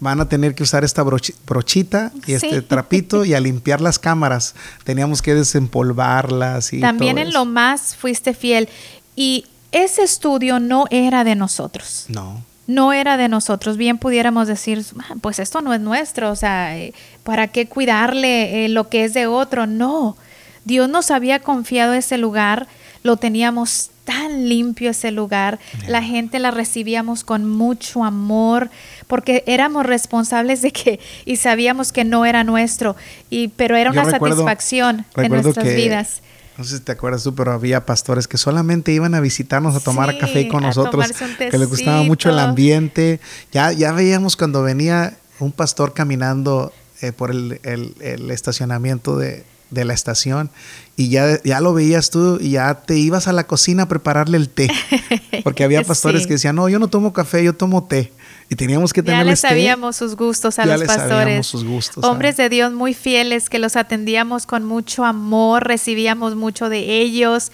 van 0.00 0.20
a 0.20 0.28
tener 0.28 0.56
que 0.56 0.64
usar 0.64 0.82
esta 0.82 1.04
brochita 1.04 2.10
y 2.26 2.32
este 2.32 2.62
trapito 2.62 3.24
y 3.24 3.34
a 3.34 3.38
limpiar 3.38 3.80
las 3.80 4.00
cámaras. 4.00 4.56
Teníamos 4.82 5.22
que 5.22 5.36
desempolvarlas 5.36 6.72
y 6.72 6.80
También 6.80 7.18
en 7.18 7.32
lo 7.32 7.44
más 7.44 7.94
fuiste 7.94 8.34
fiel. 8.34 8.68
Y 9.14 9.46
ese 9.70 10.02
estudio 10.02 10.58
no 10.58 10.86
era 10.90 11.22
de 11.22 11.36
nosotros. 11.36 12.06
No. 12.08 12.42
No 12.66 12.92
era 12.92 13.16
de 13.16 13.28
nosotros. 13.28 13.76
Bien 13.76 13.98
pudiéramos 13.98 14.48
decir, 14.48 14.84
ah, 14.98 15.14
pues 15.20 15.38
esto 15.38 15.60
no 15.60 15.72
es 15.72 15.80
nuestro, 15.80 16.30
o 16.30 16.36
sea, 16.36 16.76
eh, 16.76 16.92
¿para 17.22 17.48
qué 17.48 17.66
cuidarle 17.66 18.64
eh, 18.64 18.68
lo 18.68 18.88
que 18.88 19.04
es 19.04 19.14
de 19.14 19.26
otro? 19.26 19.66
No. 19.66 20.16
Dios 20.64 20.88
nos 20.88 21.10
había 21.10 21.38
confiado 21.40 21.94
ese 21.94 22.18
lugar, 22.18 22.66
lo 23.04 23.16
teníamos 23.16 23.90
tan 24.04 24.48
limpio 24.48 24.90
ese 24.90 25.10
lugar, 25.10 25.58
la 25.88 26.02
gente 26.02 26.38
la 26.38 26.50
recibíamos 26.50 27.24
con 27.24 27.48
mucho 27.48 28.04
amor, 28.04 28.70
porque 29.06 29.42
éramos 29.46 29.84
responsables 29.84 30.62
de 30.62 30.70
que 30.70 31.00
y 31.24 31.36
sabíamos 31.36 31.92
que 31.92 32.04
no 32.04 32.24
era 32.24 32.44
nuestro, 32.44 32.96
y 33.30 33.48
pero 33.48 33.76
era 33.76 33.90
una 33.90 34.08
satisfacción 34.08 35.04
en 35.16 35.32
nuestras 35.32 35.66
vidas. 35.74 36.22
No 36.58 36.64
sé 36.64 36.78
si 36.78 36.82
te 36.82 36.92
acuerdas 36.92 37.22
tú, 37.22 37.34
pero 37.34 37.52
había 37.52 37.84
pastores 37.84 38.26
que 38.28 38.38
solamente 38.38 38.92
iban 38.92 39.14
a 39.14 39.20
visitarnos 39.20 39.74
a 39.74 39.80
tomar 39.80 40.16
café 40.18 40.48
con 40.48 40.62
nosotros, 40.62 41.06
que 41.38 41.58
les 41.58 41.68
gustaba 41.68 42.02
mucho 42.02 42.30
el 42.30 42.38
ambiente. 42.38 43.20
Ya, 43.52 43.72
ya 43.72 43.92
veíamos 43.92 44.36
cuando 44.36 44.62
venía 44.62 45.18
un 45.38 45.52
pastor 45.52 45.92
caminando 45.92 46.72
eh, 47.02 47.12
por 47.12 47.30
el, 47.30 47.60
el 47.62 48.30
estacionamiento 48.30 49.18
de, 49.18 49.44
de 49.70 49.84
la 49.84 49.94
estación 49.94 50.50
y 50.96 51.08
ya, 51.08 51.42
ya 51.42 51.60
lo 51.60 51.74
veías 51.74 52.10
tú 52.10 52.38
y 52.40 52.50
ya 52.50 52.74
te 52.74 52.96
ibas 52.96 53.28
a 53.28 53.32
la 53.32 53.46
cocina 53.46 53.84
a 53.84 53.88
prepararle 53.88 54.36
el 54.36 54.48
té. 54.48 54.70
Porque 55.44 55.64
había 55.64 55.82
pastores 55.82 56.26
que 56.26 56.34
decían, 56.34 56.56
no, 56.56 56.68
yo 56.68 56.78
no 56.78 56.88
tomo 56.88 57.12
café, 57.12 57.44
yo 57.44 57.54
tomo 57.54 57.84
té. 57.84 58.12
Y 58.48 58.54
teníamos 58.54 58.92
que 58.92 59.02
tener 59.02 59.20
Ya 59.20 59.24
le 59.24 59.36
sabíamos 59.36 59.96
sus 59.96 60.14
gustos 60.14 60.58
a 60.58 60.66
los 60.66 60.82
pastores. 60.84 61.46
Sus 61.46 61.64
gustos, 61.64 62.04
Hombres 62.04 62.36
de 62.36 62.48
Dios 62.48 62.72
muy 62.72 62.94
fieles 62.94 63.50
que 63.50 63.58
los 63.58 63.76
atendíamos 63.76 64.46
con 64.46 64.64
mucho 64.64 65.04
amor, 65.04 65.66
recibíamos 65.66 66.36
mucho 66.36 66.68
de 66.68 67.00
ellos 67.00 67.50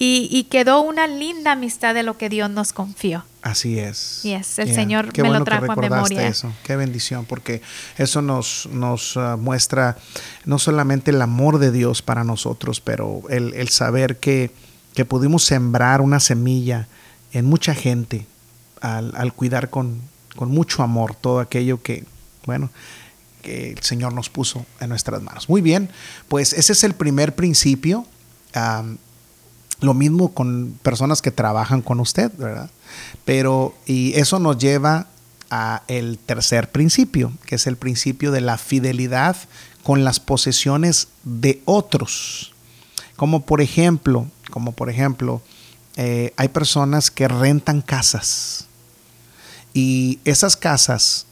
y, 0.00 0.46
quedó 0.48 0.80
una 0.82 1.08
linda 1.08 1.52
amistad 1.52 1.92
de 1.92 2.04
lo 2.04 2.16
que 2.16 2.28
Dios 2.28 2.48
nos 2.50 2.72
confió. 2.72 3.24
Así 3.42 3.80
es. 3.80 4.24
Y 4.24 4.32
es 4.32 4.58
el 4.60 4.72
Señor 4.72 5.16
me 5.20 5.30
lo 5.30 5.42
trajo 5.42 5.72
a 5.72 5.76
memoria. 5.76 6.28
Eso. 6.28 6.52
Qué 6.62 6.76
bendición, 6.76 7.24
porque 7.24 7.62
eso 7.96 8.22
nos, 8.22 8.68
nos 8.72 9.16
uh, 9.16 9.36
muestra 9.36 9.96
no 10.44 10.60
solamente 10.60 11.10
el 11.10 11.20
amor 11.20 11.58
de 11.58 11.72
Dios 11.72 12.02
para 12.02 12.22
nosotros, 12.22 12.80
pero 12.80 13.22
el, 13.28 13.68
saber 13.70 14.18
que, 14.18 14.52
que, 14.94 15.04
pudimos 15.04 15.42
sembrar 15.44 16.00
una 16.00 16.20
semilla 16.20 16.86
en 17.32 17.46
mucha 17.46 17.74
gente 17.74 18.26
al, 18.80 19.32
cuidar 19.32 19.68
con, 19.68 20.00
con, 20.38 20.50
mucho 20.50 20.82
amor 20.82 21.14
todo 21.14 21.40
aquello 21.40 21.82
que, 21.82 22.04
bueno, 22.46 22.70
que 23.42 23.72
el 23.72 23.82
Señor 23.82 24.12
nos 24.12 24.28
puso 24.30 24.64
en 24.80 24.88
nuestras 24.88 25.22
manos. 25.22 25.48
Muy 25.48 25.60
bien, 25.60 25.90
pues 26.28 26.52
ese 26.52 26.72
es 26.72 26.84
el 26.84 26.94
primer 26.94 27.34
principio. 27.34 28.06
Lo 29.80 29.94
mismo 29.94 30.34
con 30.34 30.78
personas 30.82 31.22
que 31.22 31.30
trabajan 31.30 31.82
con 31.82 32.00
usted, 32.00 32.32
¿verdad? 32.36 32.70
Pero, 33.24 33.74
y 33.86 34.14
eso 34.14 34.38
nos 34.38 34.58
lleva 34.58 35.06
a 35.50 35.82
el 35.88 36.18
tercer 36.18 36.70
principio, 36.70 37.32
que 37.46 37.54
es 37.54 37.66
el 37.66 37.76
principio 37.76 38.32
de 38.32 38.40
la 38.40 38.58
fidelidad 38.58 39.36
con 39.82 40.04
las 40.04 40.20
posesiones 40.20 41.08
de 41.24 41.62
otros. 41.64 42.54
Como 43.16 43.44
por 43.44 43.60
ejemplo, 43.60 44.26
como 44.50 44.72
por 44.72 44.90
ejemplo, 44.90 45.42
eh, 45.96 46.32
hay 46.36 46.48
personas 46.48 47.10
que 47.10 47.28
rentan 47.28 47.82
casas 47.82 48.67
y 49.78 50.18
esas 50.24 50.56
casas 50.56 51.26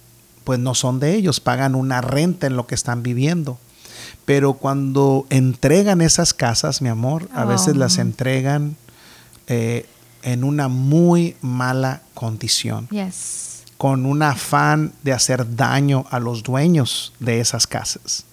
pues 0.45 0.61
no 0.61 0.77
son 0.77 1.01
de 1.01 1.17
ellos, 1.17 1.41
pagan 1.41 1.75
una 1.75 2.01
renta 2.01 2.47
en 2.47 2.55
lo 2.55 2.69
que 2.69 2.77
están 2.77 3.03
viviendo. 3.03 3.59
Pero 4.25 4.55
cuando 4.55 5.27
entregan 5.31 6.01
esas 6.01 6.33
casas, 6.33 6.81
mi 6.81 6.89
amor, 6.89 7.29
a 7.35 7.45
veces 7.45 7.77
las 7.77 7.99
oh. 7.99 8.03
entregan 8.03 8.77
eh, 9.49 9.87
en 10.23 10.45
una 10.45 10.69
muy 10.69 11.35
mala 11.41 12.03
condición. 12.15 12.89
Con 13.79 14.07
un 14.07 14.23
afán 14.23 14.93
de 15.03 15.13
hacer 15.13 15.57
daño 15.57 16.05
a 16.11 16.21
los 16.21 16.45
dueños 16.45 17.13
de 17.19 17.41
esas 17.41 17.67
casas. 17.67 18.25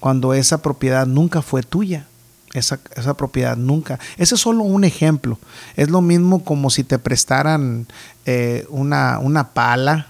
Cuando 0.00 0.34
esa 0.34 0.60
propiedad 0.60 1.06
nunca 1.06 1.40
fue 1.40 1.62
tuya. 1.62 2.08
Esa, 2.54 2.78
propiedad 3.16 3.56
nunca. 3.56 3.98
Ese 4.18 4.34
es 4.34 4.40
solo 4.40 4.62
un 4.62 4.84
ejemplo. 4.84 5.38
Es 5.76 5.88
lo 5.88 6.02
mismo 6.02 6.44
como 6.44 6.68
si 6.70 6.84
te 6.84 6.98
prestaran 6.98 7.86
eh, 8.26 8.66
una, 8.68 9.18
una, 9.18 9.50
pala, 9.54 10.08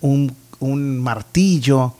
un, 0.00 0.34
un 0.60 0.98
martillo. 0.98 1.94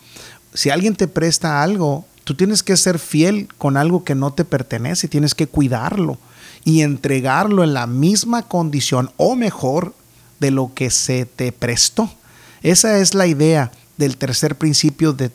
Si 0.53 0.71
alguien 0.71 0.95
te 0.97 1.09
presta 1.09 1.63
algo, 1.63 2.05
Tú 2.25 2.35
tienes 2.35 2.63
que 2.63 2.77
ser 2.77 2.99
fiel 2.99 3.49
con 3.59 3.77
algo 3.77 4.03
que 4.03 4.15
no 4.15 4.33
te 4.33 4.47
pertenece, 4.47 5.09
tienes 5.09 5.35
que 5.35 5.47
cuidarlo 5.47 6.19
y 6.65 6.81
entregarlo 6.81 7.63
en 7.63 7.75
la 7.75 7.87
misma 7.87 8.49
condición 8.49 9.11
o 9.19 9.37
mejor 9.37 9.95
de 10.41 10.51
lo 10.51 10.73
que 10.75 10.91
se 10.91 11.27
te 11.27 11.53
prestó. 11.53 12.11
Esa 12.63 12.99
es 12.99 13.13
la 13.13 13.27
idea 13.27 13.73
del 13.99 14.17
tercer 14.17 14.57
principio 14.57 15.13
de, 15.13 15.31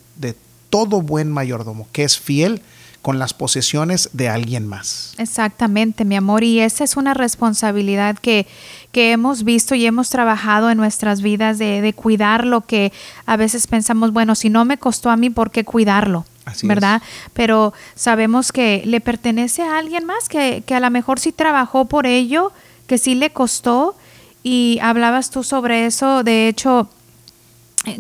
todo 0.72 1.02
buen 1.02 1.32
mayordomo, 1.32 1.88
que 1.92 2.04
es 2.04 2.20
fiel 2.20 2.62
con 3.02 3.20
las 3.20 3.34
posesiones 3.34 4.10
de 4.14 4.30
alguien 4.30 4.68
más. 4.68 5.14
Exactamente, 5.18 6.06
mi 6.06 6.16
amor, 6.16 6.44
y 6.44 6.60
esa 6.60 6.84
es 6.84 6.98
una 6.98 7.14
responsabilidad 7.14 8.18
que, 8.18 8.46
que 8.92 9.12
hemos 9.12 9.44
visto 9.44 9.76
y 9.76 9.86
hemos 9.86 10.10
trabajado 10.10 10.70
en 10.70 10.78
nuestras 10.78 11.22
vidas 11.22 11.58
de, 11.58 11.82
de, 11.82 11.94
cuidar 11.94 12.46
lo 12.46 12.62
que 12.62 12.92
a 13.26 13.38
veces 13.38 13.68
pensamos, 13.68 14.12
bueno, 14.12 14.36
si 14.36 14.50
no 14.50 14.66
me 14.66 14.78
costó 14.78 15.10
a 15.10 15.18
mí, 15.18 15.30
¿por 15.30 15.52
qué 15.52 15.64
cuidarlo? 15.64 16.26
¿verdad? 16.64 17.02
Pero 17.34 17.74
sabemos 17.96 18.52
que 18.52 18.84
le 18.86 19.02
pertenece 19.02 19.64
a 19.64 19.78
alguien 19.78 20.06
más, 20.06 20.30
que, 20.30 20.64
que 20.66 20.76
a 20.76 20.80
lo 20.80 20.90
mejor 20.90 21.20
sí 21.20 21.32
trabajó 21.32 21.86
por 21.86 22.06
ello, 22.06 22.52
que 22.88 22.98
sí 22.98 23.16
le 23.16 23.32
costó. 23.32 23.96
Y 24.42 24.80
hablabas 24.82 25.32
tú 25.32 25.44
sobre 25.44 25.86
eso, 25.86 26.24
de 26.24 26.48
hecho, 26.48 26.90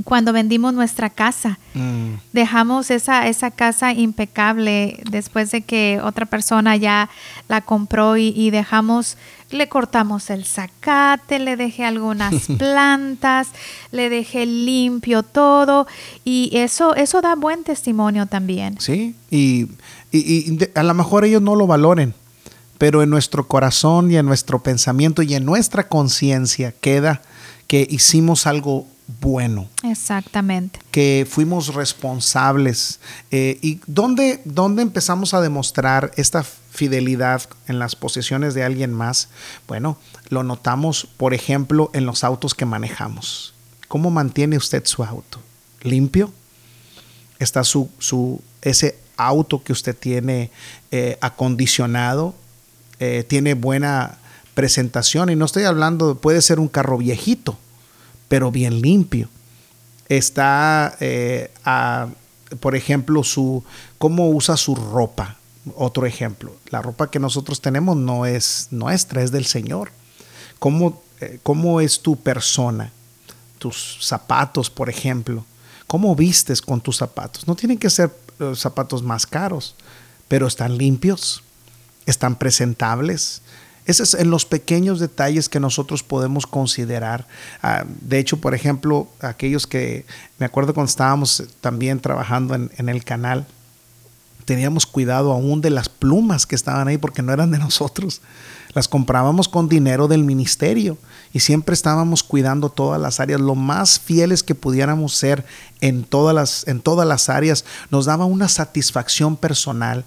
cuando 0.03 0.33
vendimos 0.33 0.73
nuestra 0.73 1.09
casa. 1.09 1.57
Mm. 1.73 2.15
Dejamos 2.33 2.91
esa, 2.91 3.27
esa 3.27 3.51
casa 3.51 3.93
impecable 3.93 5.01
después 5.09 5.51
de 5.51 5.61
que 5.61 5.99
otra 6.03 6.25
persona 6.25 6.75
ya 6.75 7.09
la 7.47 7.61
compró 7.61 8.17
y, 8.17 8.49
dejamos, 8.51 9.17
le 9.51 9.69
cortamos 9.69 10.29
el 10.29 10.45
zacate, 10.45 11.39
le 11.39 11.55
dejé 11.55 11.85
algunas 11.85 12.33
plantas, 12.57 13.49
le 13.91 14.09
dejé 14.09 14.45
limpio 14.45 15.23
todo 15.23 15.87
y 16.25 16.51
eso, 16.53 16.95
eso 16.95 17.21
da 17.21 17.35
buen 17.35 17.63
testimonio 17.63 18.25
también. 18.25 18.79
Sí, 18.79 19.15
y, 19.31 19.67
y 20.11 20.59
a 20.75 20.83
lo 20.83 20.93
mejor 20.93 21.23
ellos 21.23 21.41
no 21.41 21.55
lo 21.55 21.67
valoren, 21.67 22.13
pero 22.77 23.01
en 23.01 23.09
nuestro 23.09 23.47
corazón 23.47 24.11
y 24.11 24.17
en 24.17 24.25
nuestro 24.25 24.61
pensamiento 24.61 25.21
y 25.21 25.35
en 25.35 25.45
nuestra 25.45 25.87
conciencia 25.87 26.73
queda 26.73 27.21
que 27.67 27.87
hicimos 27.89 28.47
algo 28.47 28.87
bueno. 29.19 29.67
Exactamente. 29.83 30.79
Que 30.91 31.27
fuimos 31.29 31.73
responsables. 31.73 32.99
Eh, 33.31 33.57
¿Y 33.61 33.79
dónde, 33.85 34.41
dónde 34.45 34.81
empezamos 34.81 35.33
a 35.33 35.41
demostrar 35.41 36.11
esta 36.15 36.43
fidelidad 36.43 37.41
en 37.67 37.79
las 37.79 37.95
posesiones 37.95 38.53
de 38.53 38.63
alguien 38.63 38.93
más? 38.93 39.29
Bueno, 39.67 39.97
lo 40.29 40.43
notamos, 40.43 41.07
por 41.17 41.33
ejemplo, 41.33 41.89
en 41.93 42.05
los 42.05 42.23
autos 42.23 42.53
que 42.55 42.65
manejamos. 42.65 43.53
¿Cómo 43.87 44.09
mantiene 44.09 44.57
usted 44.57 44.85
su 44.85 45.03
auto? 45.03 45.39
¿Limpio? 45.81 46.31
¿Está 47.39 47.63
su, 47.63 47.89
su 47.99 48.41
ese 48.61 48.99
auto 49.17 49.63
que 49.63 49.73
usted 49.73 49.95
tiene 49.95 50.51
eh, 50.91 51.17
acondicionado? 51.21 52.35
Eh, 52.99 53.25
¿Tiene 53.27 53.53
buena 53.53 54.17
presentación? 54.53 55.29
Y 55.29 55.35
no 55.35 55.45
estoy 55.45 55.63
hablando, 55.63 56.15
puede 56.15 56.41
ser 56.41 56.59
un 56.59 56.67
carro 56.67 56.97
viejito 56.97 57.57
pero 58.29 58.51
bien 58.51 58.81
limpio. 58.81 59.27
Está, 60.07 60.95
eh, 61.01 61.51
por 62.61 62.77
ejemplo, 62.77 63.23
su, 63.25 63.63
cómo 63.97 64.29
usa 64.29 64.55
su 64.55 64.75
ropa. 64.75 65.35
Otro 65.75 66.05
ejemplo, 66.05 66.55
la 66.69 66.81
ropa 66.81 67.11
que 67.11 67.19
nosotros 67.19 67.59
tenemos 67.59 67.97
no 67.97 68.25
es 68.25 68.69
nuestra, 68.71 69.21
es 69.21 69.31
del 69.31 69.45
Señor. 69.45 69.91
¿Cómo, 70.57 71.03
eh, 71.19 71.39
cómo 71.43 71.81
es 71.81 71.99
tu 71.99 72.15
persona? 72.15 72.93
tus 73.59 73.97
zapatos, 74.01 74.71
por 74.71 74.89
ejemplo. 74.89 75.45
¿Cómo 75.85 76.15
vistes 76.15 76.61
con 76.61 76.81
tus 76.81 76.97
zapatos? 76.97 77.47
No 77.47 77.55
tienen 77.55 77.77
que 77.77 77.89
ser 77.89 78.11
eh, 78.39 78.53
zapatos 78.55 79.03
más 79.03 79.27
caros, 79.27 79.75
pero 80.27 80.47
están 80.47 80.77
limpios, 80.77 81.43
están 82.05 82.35
presentables. 82.37 83.41
Ese 83.89 84.03
es 84.03 84.13
en 84.13 84.29
los 84.29 84.45
pequeños 84.45 84.99
detalles 84.99 85.49
que 85.49 85.59
nosotros 85.59 86.03
podemos 86.03 86.45
considerar. 86.45 87.25
Ah, 87.63 87.85
de 88.01 88.19
hecho, 88.19 88.37
por 88.37 88.53
ejemplo, 88.53 89.07
aquellos 89.19 89.65
que 89.65 90.05
me 90.37 90.45
acuerdo 90.45 90.75
cuando 90.75 90.91
estábamos 90.91 91.43
también 91.59 91.99
trabajando 91.99 92.53
en, 92.53 92.69
en 92.77 92.87
el 92.87 93.03
canal, 93.03 93.47
teníamos 94.45 94.85
cuidado 94.85 95.31
aún 95.31 95.61
de 95.61 95.71
las 95.71 95.89
plumas 95.89 96.45
que 96.45 96.53
estaban 96.53 96.87
ahí 96.87 96.99
porque 96.99 97.23
no 97.23 97.33
eran 97.33 97.49
de 97.49 97.57
nosotros. 97.57 98.21
Las 98.73 98.87
comprábamos 98.87 99.49
con 99.49 99.67
dinero 99.67 100.07
del 100.07 100.23
ministerio 100.23 100.99
y 101.33 101.39
siempre 101.39 101.73
estábamos 101.73 102.21
cuidando 102.21 102.69
todas 102.69 103.01
las 103.01 103.19
áreas, 103.19 103.41
lo 103.41 103.55
más 103.55 103.99
fieles 103.99 104.43
que 104.43 104.53
pudiéramos 104.53 105.15
ser 105.15 105.43
en 105.81 106.03
todas 106.03 106.35
las, 106.35 106.67
en 106.67 106.81
todas 106.81 107.07
las 107.07 107.27
áreas. 107.27 107.65
Nos 107.89 108.05
daba 108.05 108.25
una 108.25 108.49
satisfacción 108.49 109.35
personal 109.35 110.05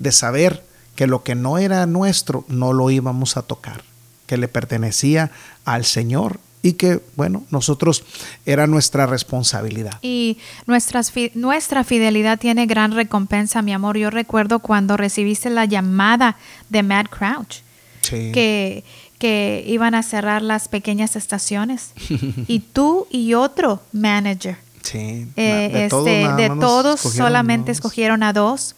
de 0.00 0.10
saber 0.10 0.68
que 0.94 1.06
lo 1.06 1.22
que 1.22 1.34
no 1.34 1.58
era 1.58 1.86
nuestro 1.86 2.44
no 2.48 2.72
lo 2.72 2.90
íbamos 2.90 3.36
a 3.36 3.42
tocar, 3.42 3.82
que 4.26 4.36
le 4.36 4.48
pertenecía 4.48 5.30
al 5.64 5.84
Señor 5.84 6.40
y 6.62 6.74
que, 6.74 7.00
bueno, 7.16 7.44
nosotros 7.50 8.04
era 8.44 8.66
nuestra 8.66 9.06
responsabilidad. 9.06 9.98
Y 10.02 10.38
nuestras, 10.66 11.12
nuestra 11.34 11.84
fidelidad 11.84 12.38
tiene 12.38 12.66
gran 12.66 12.92
recompensa, 12.92 13.62
mi 13.62 13.72
amor. 13.72 13.96
Yo 13.96 14.10
recuerdo 14.10 14.58
cuando 14.58 14.96
recibiste 14.96 15.48
la 15.48 15.64
llamada 15.64 16.36
de 16.68 16.82
Matt 16.82 17.08
Crouch, 17.08 17.62
que, 18.02 18.84
que 19.18 19.64
iban 19.66 19.94
a 19.94 20.02
cerrar 20.02 20.42
las 20.42 20.68
pequeñas 20.68 21.16
estaciones. 21.16 21.92
y 22.46 22.60
tú 22.60 23.06
y 23.10 23.34
otro 23.34 23.82
manager. 23.92 24.58
Sí, 24.82 25.28
eh, 25.36 25.70
de, 25.72 25.84
este, 25.84 26.50
todos, 26.58 27.00
solamente 27.00 27.70
escogieron 27.70 28.22
a 28.22 28.32
dos 28.32 28.74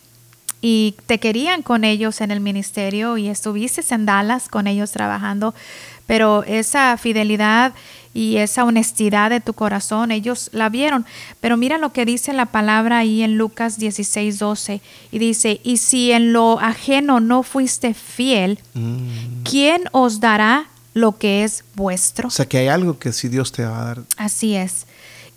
y 0.62 0.94
te 1.05 1.18
querían 1.18 1.61
con 1.61 1.85
ellos 1.85 2.22
en 2.22 2.31
el 2.31 2.40
ministerio 2.40 3.18
y 3.18 3.29
estuviste 3.29 3.83
en 3.92 4.07
Dallas 4.07 4.48
con 4.48 4.66
ellos 4.66 4.92
trabajando 4.92 5.55
pero 6.07 6.44
esa 6.44 6.96
fidelidad 6.98 7.72
y 8.14 8.37
esa 8.37 8.64
honestidad 8.64 9.31
de 9.31 9.40
tu 9.40 9.55
corazón, 9.55 10.11
ellos 10.11 10.51
la 10.53 10.68
vieron. 10.68 11.07
Pero 11.40 11.57
mira 11.57 11.79
lo 11.79 11.92
que 11.92 12.05
dice 12.05 12.35
la 12.35 12.46
palabra 12.46 12.98
ahí 12.98 13.22
en 13.22 13.38
Lucas 13.38 13.79
16, 13.79 14.38
12. 14.38 14.83
Y 15.11 15.18
dice, 15.18 15.61
y 15.64 15.79
si 15.79 16.12
en 16.12 16.35
lo 16.35 16.61
ajeno 16.61 17.20
no 17.20 17.42
fuiste 17.42 17.94
fiel, 17.94 18.59
mm. 18.75 19.44
¿quién 19.44 19.85
os 19.92 20.20
dará 20.20 20.66
lo 20.92 21.16
que 21.16 21.44
es 21.44 21.64
vuestro? 21.75 22.29
O 22.29 22.31
sea, 22.31 22.44
que 22.44 22.59
hay 22.59 22.68
algo 22.68 22.98
que 22.98 23.12
sí 23.12 23.29
Dios 23.29 23.51
te 23.51 23.64
va 23.64 23.81
a 23.81 23.85
dar. 23.87 24.03
Así 24.18 24.55
es. 24.55 24.87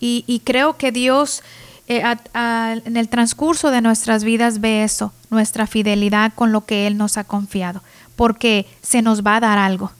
Y, 0.01 0.41
creo 0.43 0.77
que 0.77 0.91
Dios... 0.91 1.41
Eh, 1.87 2.01
en 2.33 2.97
el 2.97 3.09
transcurso 3.09 3.69
de 3.69 3.81
nuestras 3.81 4.23
vidas 4.23 4.59
ve 4.59 4.83
eso, 4.83 5.13
nuestra 5.29 5.67
fidelidad 5.67 6.33
con 6.33 6.51
lo 6.51 6.65
que 6.65 6.87
Él 6.87 6.97
nos 6.97 7.17
ha 7.17 7.23
confiado, 7.23 7.83
porque 8.15 8.65
se 8.81 9.01
nos 9.01 9.23
va 9.23 9.37
a 9.37 9.39
dar 9.39 9.57
algo. 9.57 9.91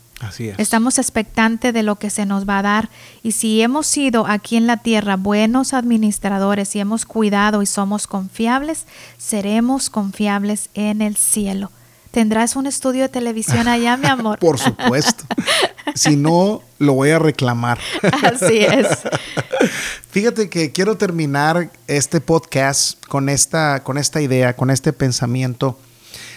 Estamos 0.57 0.97
expectantes 0.97 1.73
de 1.73 1.83
lo 1.83 1.97
que 1.97 2.09
se 2.09 2.25
nos 2.25 2.47
va 2.47 2.59
a 2.59 2.63
dar 2.63 2.89
y 3.21 3.33
si 3.33 3.61
hemos 3.61 3.85
sido 3.85 4.25
aquí 4.25 4.55
en 4.55 4.65
la 4.65 4.77
tierra 4.77 5.17
buenos 5.17 5.73
administradores 5.73 6.75
y 6.75 6.79
hemos 6.79 7.05
cuidado 7.05 7.61
y 7.61 7.65
somos 7.65 8.07
confiables, 8.07 8.87
seremos 9.17 9.89
confiables 9.89 10.69
en 10.73 11.01
el 11.01 11.15
cielo. 11.15 11.69
¿Tendrás 12.15 12.55
un 12.55 12.65
estudio 12.65 13.01
de 13.01 13.09
televisión 13.09 13.67
allá, 13.67 13.97
mi 13.97 14.07
amor? 14.07 14.39
Por 14.39 14.57
supuesto. 14.57 15.25
si 15.95 16.15
no, 16.15 16.61
lo 16.79 16.93
voy 16.93 17.09
a 17.09 17.19
reclamar. 17.19 17.77
Así 18.23 18.59
es. 18.59 18.87
Fíjate 20.11 20.49
que 20.49 20.71
quiero 20.71 20.95
terminar 20.95 21.71
este 21.87 22.21
podcast 22.21 23.05
con 23.07 23.27
esta, 23.27 23.83
con 23.83 23.97
esta 23.97 24.21
idea, 24.21 24.55
con 24.55 24.69
este 24.69 24.93
pensamiento. 24.93 25.77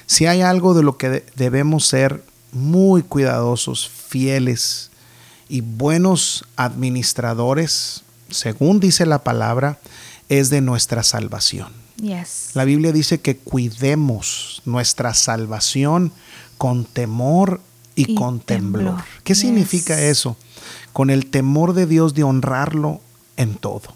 Si 0.06 0.26
hay 0.26 0.40
algo 0.40 0.74
de 0.74 0.82
lo 0.82 0.98
que 0.98 1.24
debemos 1.36 1.86
ser 1.86 2.24
muy 2.50 3.04
cuidadosos, 3.04 3.88
fieles 3.88 4.90
y 5.48 5.60
buenos 5.60 6.44
administradores, 6.56 8.02
según 8.30 8.80
dice 8.80 9.06
la 9.06 9.22
palabra, 9.22 9.78
es 10.28 10.50
de 10.50 10.60
nuestra 10.60 11.04
salvación. 11.04 11.72
La 12.54 12.64
Biblia 12.64 12.92
dice 12.92 13.20
que 13.20 13.37
cuidemos 13.37 14.62
nuestra 14.64 15.14
salvación 15.14 16.12
con 16.56 16.84
temor 16.84 17.61
y, 17.94 18.14
con 18.14 18.40
temblor. 18.40 19.02
¿Qué 19.24 19.34
significa 19.34 20.00
eso? 20.00 20.37
Con 20.92 21.11
el 21.11 21.26
temor 21.26 21.74
de 21.74 21.87
Dios 21.87 22.14
de 22.14 22.22
honrarlo 22.22 23.00
en 23.37 23.56
todo. 23.56 23.94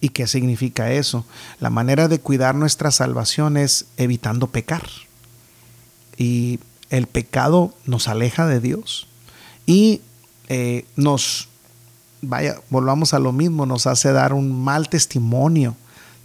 ¿Y 0.00 0.10
qué 0.10 0.26
significa 0.26 0.92
eso? 0.92 1.26
La 1.60 1.70
manera 1.70 2.08
de 2.08 2.20
cuidar 2.20 2.54
nuestra 2.54 2.90
salvación 2.90 3.56
es 3.56 3.86
evitando 3.96 4.46
pecar. 4.46 4.88
Y 6.16 6.60
el 6.88 7.06
pecado 7.06 7.74
nos 7.84 8.08
aleja 8.08 8.46
de 8.46 8.60
Dios 8.60 9.06
y 9.66 10.00
eh, 10.48 10.86
nos, 10.96 11.48
vaya, 12.22 12.56
volvamos 12.70 13.12
a 13.12 13.18
lo 13.18 13.32
mismo, 13.32 13.66
nos 13.66 13.86
hace 13.86 14.12
dar 14.12 14.32
un 14.32 14.64
mal 14.64 14.88
testimonio 14.88 15.76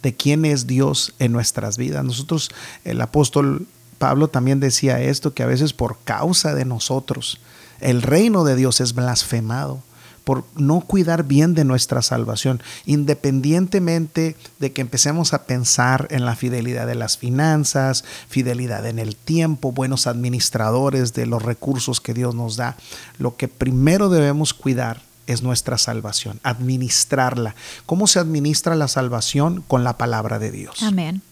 de 0.04 0.14
quién 0.14 0.44
es 0.44 0.68
Dios 0.68 1.14
en 1.18 1.32
nuestras 1.32 1.78
vidas. 1.78 2.04
Nosotros, 2.04 2.50
el 2.84 3.00
apóstol 3.00 3.66
Pablo 3.98 4.28
también 4.28 4.60
decía 4.60 5.00
esto, 5.00 5.32
que 5.32 5.42
a 5.42 5.46
veces 5.46 5.72
por 5.72 5.98
causa 6.04 6.54
de 6.54 6.66
nosotros, 6.66 7.40
el 7.80 8.02
reino 8.02 8.44
de 8.44 8.54
Dios 8.54 8.80
es 8.80 8.94
blasfemado 8.94 9.82
por 10.24 10.44
no 10.56 10.80
cuidar 10.80 11.24
bien 11.24 11.54
de 11.54 11.64
nuestra 11.64 12.02
salvación, 12.02 12.62
independientemente 12.84 14.36
de 14.58 14.72
que 14.72 14.82
empecemos 14.82 15.32
a 15.32 15.44
pensar 15.44 16.06
en 16.10 16.26
la 16.26 16.36
fidelidad 16.36 16.86
de 16.86 16.94
las 16.94 17.16
finanzas, 17.16 18.04
fidelidad 18.28 18.86
en 18.86 18.98
el 18.98 19.16
tiempo, 19.16 19.72
buenos 19.72 20.06
administradores 20.06 21.14
de 21.14 21.26
los 21.26 21.42
recursos 21.42 22.00
que 22.00 22.14
Dios 22.14 22.34
nos 22.34 22.56
da. 22.56 22.76
Lo 23.18 23.36
que 23.36 23.48
primero 23.48 24.10
debemos 24.10 24.52
cuidar 24.54 25.02
es 25.26 25.42
nuestra 25.42 25.78
salvación, 25.78 26.40
administrarla. 26.42 27.54
¿Cómo 27.86 28.06
se 28.06 28.18
administra 28.18 28.74
la 28.74 28.88
salvación? 28.88 29.62
Con 29.66 29.84
la 29.84 29.96
palabra 29.96 30.38
de 30.38 30.50
Dios. 30.50 30.82
Amén. 30.82 31.22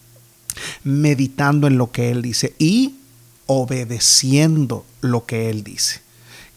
Meditando 0.83 1.67
en 1.67 1.77
lo 1.77 1.91
que 1.91 2.11
Él 2.11 2.21
dice 2.21 2.55
y 2.59 2.95
obedeciendo 3.45 4.85
lo 5.01 5.25
que 5.25 5.49
Él 5.49 5.63
dice 5.63 6.03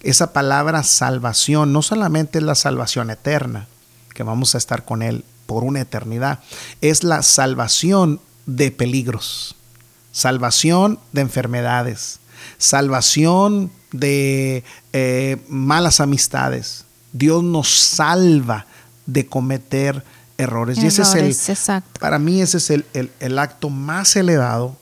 esa 0.07 0.33
palabra 0.33 0.85
salvación 0.85 1.73
no 1.73 1.83
solamente 1.83 2.39
es 2.39 2.45
la 2.45 2.55
salvación 2.55 3.11
eterna, 3.11 3.67
que 4.15 4.23
vamos 4.23 4.55
a 4.55 4.59
estar 4.59 4.85
con 4.85 5.03
Él 5.03 5.25
por 5.47 5.65
una 5.65 5.81
eternidad, 5.81 6.41
es 6.81 7.03
la 7.03 7.23
salvación 7.23 8.21
de 8.47 8.71
peligros, 8.71 9.57
salvación 10.13 11.01
de 11.13 11.23
enfermedades, 11.23 12.21
salvación 12.57 13.73
de 13.91 14.63
eh, 14.93 15.39
malas 15.49 16.01
amistades. 16.01 16.86
Dios 17.17 17.43
nos 17.43 17.69
salva 17.69 18.67
de 19.07 19.27
cometer 19.27 20.03
errores. 20.39 20.79
y 20.79 20.87
ese 20.87 21.03
es 21.03 21.15
el, 21.15 21.83
para 21.99 22.19
mí 22.19 22.43
ese 22.43 22.59
es 22.59 22.71
el 22.71 23.39
acto 23.39 23.71
más 23.71 24.17
elevado 24.17 24.77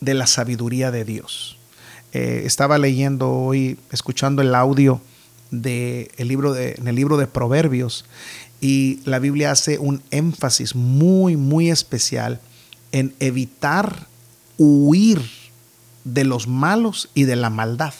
de 0.00 0.14
la 0.14 0.26
sabiduría 0.26 0.90
de 0.90 1.04
Dios. 1.04 1.56
Eh, 2.12 2.42
estaba 2.44 2.78
leyendo 2.78 3.30
hoy, 3.30 3.78
escuchando 3.92 4.42
el 4.42 4.54
audio 4.54 5.00
de 5.52 6.10
el 6.16 6.28
libro 6.28 6.52
de, 6.52 6.74
en 6.78 6.88
el 6.88 6.96
libro 6.96 7.16
de 7.16 7.26
Proverbios 7.26 8.04
y 8.60 9.00
la 9.04 9.18
Biblia 9.18 9.52
hace 9.52 9.78
un 9.78 10.02
énfasis 10.10 10.74
muy, 10.74 11.36
muy 11.36 11.70
especial 11.70 12.40
en 12.92 13.14
evitar 13.20 14.08
huir 14.58 15.22
de 16.04 16.24
los 16.24 16.48
malos 16.48 17.10
y 17.14 17.24
de 17.24 17.36
la 17.36 17.50
maldad. 17.50 17.94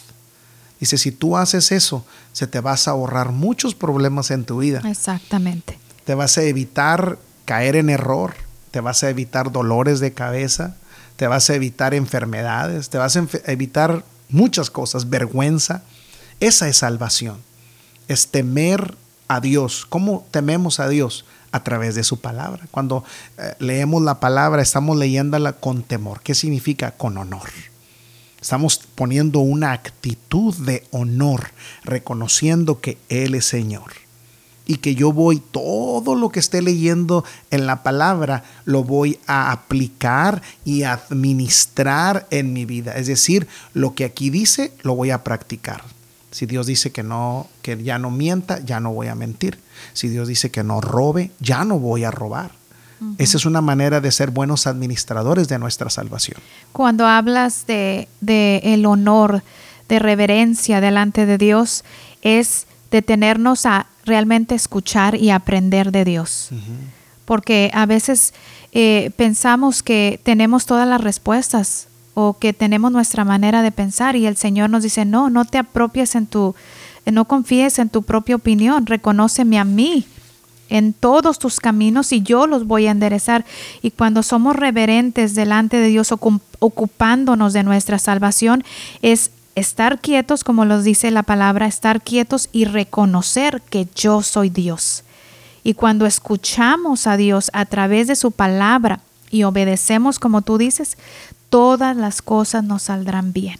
Dice, 0.81 0.97
si 0.97 1.11
tú 1.11 1.37
haces 1.37 1.71
eso, 1.71 2.03
se 2.33 2.47
te 2.47 2.59
vas 2.59 2.87
a 2.87 2.91
ahorrar 2.91 3.31
muchos 3.31 3.75
problemas 3.75 4.31
en 4.31 4.45
tu 4.45 4.57
vida. 4.57 4.81
Exactamente. 4.89 5.77
Te 6.05 6.15
vas 6.15 6.39
a 6.39 6.41
evitar 6.41 7.19
caer 7.45 7.75
en 7.75 7.91
error, 7.91 8.33
te 8.71 8.81
vas 8.81 9.03
a 9.03 9.09
evitar 9.11 9.51
dolores 9.51 9.99
de 9.99 10.13
cabeza, 10.13 10.75
te 11.17 11.27
vas 11.27 11.51
a 11.51 11.53
evitar 11.53 11.93
enfermedades, 11.93 12.89
te 12.89 12.97
vas 12.97 13.15
a 13.15 13.27
evitar 13.45 14.03
muchas 14.29 14.71
cosas, 14.71 15.11
vergüenza. 15.11 15.83
Esa 16.39 16.67
es 16.67 16.77
salvación, 16.77 17.37
es 18.07 18.29
temer 18.29 18.95
a 19.27 19.39
Dios. 19.39 19.85
¿Cómo 19.87 20.25
tememos 20.31 20.79
a 20.79 20.89
Dios? 20.89 21.25
A 21.51 21.63
través 21.63 21.93
de 21.93 22.03
su 22.03 22.19
palabra. 22.19 22.65
Cuando 22.71 23.03
eh, 23.37 23.53
leemos 23.59 24.01
la 24.01 24.19
palabra, 24.19 24.63
estamos 24.63 24.97
leyéndola 24.97 25.53
con 25.53 25.83
temor. 25.83 26.21
¿Qué 26.21 26.33
significa? 26.33 26.89
Con 26.91 27.19
honor. 27.19 27.49
Estamos 28.41 28.81
poniendo 28.95 29.39
una 29.39 29.71
actitud 29.71 30.55
de 30.55 30.83
honor, 30.91 31.51
reconociendo 31.83 32.81
que 32.81 32.97
Él 33.07 33.35
es 33.35 33.45
Señor 33.45 33.91
y 34.65 34.77
que 34.77 34.95
yo 34.95 35.11
voy, 35.11 35.41
todo 35.51 36.15
lo 36.15 36.29
que 36.29 36.39
esté 36.39 36.61
leyendo 36.61 37.25
en 37.49 37.65
la 37.65 37.83
palabra, 37.83 38.45
lo 38.65 38.83
voy 38.83 39.19
a 39.27 39.51
aplicar 39.51 40.41
y 40.63 40.83
administrar 40.83 42.25
en 42.31 42.53
mi 42.53 42.65
vida. 42.65 42.93
Es 42.93 43.07
decir, 43.07 43.47
lo 43.73 43.95
que 43.95 44.05
aquí 44.05 44.29
dice, 44.29 44.71
lo 44.83 44.95
voy 44.95 45.11
a 45.11 45.23
practicar. 45.23 45.83
Si 46.31 46.45
Dios 46.45 46.67
dice 46.67 46.91
que 46.91 47.03
no, 47.03 47.47
que 47.61 47.83
ya 47.83 47.99
no 47.99 48.11
mienta, 48.11 48.63
ya 48.63 48.79
no 48.79 48.93
voy 48.93 49.07
a 49.07 49.15
mentir. 49.15 49.59
Si 49.91 50.07
Dios 50.07 50.27
dice 50.29 50.51
que 50.51 50.63
no 50.63 50.79
robe, 50.79 51.31
ya 51.39 51.65
no 51.65 51.77
voy 51.77 52.05
a 52.05 52.11
robar. 52.11 52.60
Esa 53.17 53.37
es 53.37 53.45
una 53.45 53.61
manera 53.61 53.99
de 53.99 54.11
ser 54.11 54.31
buenos 54.31 54.67
administradores 54.67 55.47
de 55.47 55.57
nuestra 55.57 55.89
salvación. 55.89 56.39
Cuando 56.71 57.07
hablas 57.07 57.65
de, 57.65 58.07
de 58.19 58.61
el 58.63 58.85
honor, 58.85 59.43
de 59.89 59.99
reverencia 59.99 60.81
delante 60.81 61.25
de 61.25 61.37
Dios, 61.37 61.83
es 62.21 62.67
detenernos 62.91 63.65
a 63.65 63.87
realmente 64.05 64.55
escuchar 64.55 65.15
y 65.15 65.31
aprender 65.31 65.91
de 65.91 66.05
Dios. 66.05 66.49
Porque 67.25 67.71
a 67.73 67.85
veces 67.85 68.33
eh, 68.71 69.11
pensamos 69.15 69.83
que 69.83 70.19
tenemos 70.23 70.65
todas 70.65 70.87
las 70.87 71.01
respuestas 71.01 71.87
o 72.13 72.37
que 72.37 72.53
tenemos 72.53 72.91
nuestra 72.91 73.25
manera 73.25 73.61
de 73.61 73.71
pensar 73.71 74.15
y 74.15 74.25
el 74.27 74.37
Señor 74.37 74.69
nos 74.69 74.83
dice, 74.83 75.05
no, 75.05 75.29
no 75.29 75.45
te 75.45 75.57
apropies 75.57 76.15
en 76.15 76.27
tu, 76.27 76.55
no 77.05 77.25
confíes 77.25 77.79
en 77.79 77.89
tu 77.89 78.03
propia 78.03 78.35
opinión, 78.35 78.85
reconóceme 78.85 79.59
a 79.59 79.63
mí 79.63 80.05
en 80.71 80.93
todos 80.93 81.37
tus 81.37 81.59
caminos 81.59 82.11
y 82.13 82.23
yo 82.23 82.47
los 82.47 82.65
voy 82.65 82.87
a 82.87 82.91
enderezar. 82.91 83.45
Y 83.83 83.91
cuando 83.91 84.23
somos 84.23 84.55
reverentes 84.55 85.35
delante 85.35 85.77
de 85.77 85.89
Dios, 85.89 86.11
ocupándonos 86.59 87.53
de 87.53 87.63
nuestra 87.63 87.99
salvación, 87.99 88.63
es 89.01 89.31
estar 89.55 89.99
quietos, 89.99 90.43
como 90.43 90.65
los 90.65 90.83
dice 90.83 91.11
la 91.11 91.23
palabra, 91.23 91.67
estar 91.67 92.01
quietos 92.01 92.49
y 92.53 92.65
reconocer 92.65 93.61
que 93.69 93.87
yo 93.95 94.23
soy 94.23 94.49
Dios. 94.49 95.03
Y 95.63 95.73
cuando 95.73 96.05
escuchamos 96.05 97.05
a 97.05 97.17
Dios 97.17 97.51
a 97.53 97.65
través 97.65 98.07
de 98.07 98.15
su 98.15 98.31
palabra 98.31 99.01
y 99.29 99.43
obedecemos 99.43 100.19
como 100.19 100.41
tú 100.41 100.57
dices, 100.57 100.97
todas 101.49 101.97
las 101.97 102.21
cosas 102.21 102.63
nos 102.63 102.83
saldrán 102.83 103.33
bien. 103.33 103.59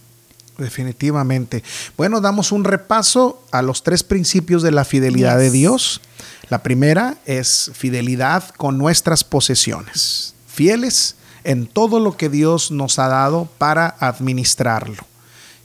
Definitivamente. 0.61 1.63
Bueno, 1.97 2.21
damos 2.21 2.51
un 2.51 2.63
repaso 2.63 3.43
a 3.51 3.61
los 3.61 3.83
tres 3.83 4.03
principios 4.03 4.61
de 4.61 4.71
la 4.71 4.85
fidelidad 4.85 5.37
de 5.37 5.49
Dios. 5.49 6.01
La 6.49 6.63
primera 6.63 7.17
es 7.25 7.71
fidelidad 7.73 8.43
con 8.57 8.77
nuestras 8.77 9.23
posesiones, 9.23 10.35
fieles 10.47 11.15
en 11.43 11.65
todo 11.65 11.99
lo 11.99 12.17
que 12.17 12.29
Dios 12.29 12.71
nos 12.71 12.99
ha 12.99 13.07
dado 13.07 13.49
para 13.57 13.95
administrarlo. 13.99 15.03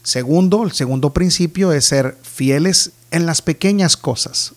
Segundo, 0.01 0.63
el 0.63 0.71
segundo 0.71 1.13
principio 1.13 1.73
es 1.73 1.85
ser 1.85 2.17
fieles 2.23 2.91
en 3.11 3.25
las 3.25 3.41
pequeñas 3.41 3.97
cosas. 3.97 4.53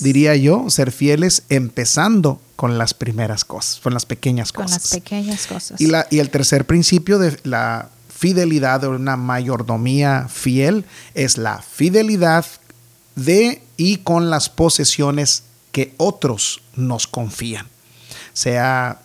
Diría 0.00 0.34
yo, 0.36 0.68
ser 0.70 0.92
fieles 0.92 1.44
empezando 1.48 2.40
con 2.56 2.76
las 2.76 2.94
primeras 2.94 3.44
cosas, 3.44 3.80
con 3.80 3.94
las 3.94 4.04
pequeñas 4.04 4.52
cosas. 4.52 4.70
Con 4.70 4.80
las 4.82 4.90
pequeñas 4.90 5.46
cosas. 5.46 5.80
Y, 5.80 5.86
la, 5.86 6.06
y 6.10 6.18
el 6.18 6.30
tercer 6.30 6.66
principio 6.66 7.18
de 7.18 7.38
la 7.44 7.90
fidelidad 8.18 8.80
de 8.80 8.88
una 8.88 9.16
mayordomía 9.16 10.26
fiel 10.28 10.84
es 11.14 11.38
la 11.38 11.62
fidelidad 11.62 12.44
de 13.14 13.62
y 13.76 13.98
con 13.98 14.28
las 14.28 14.48
posesiones 14.48 15.44
que 15.70 15.94
otros 15.98 16.60
nos 16.74 17.06
confían, 17.06 17.68
sea 18.32 19.00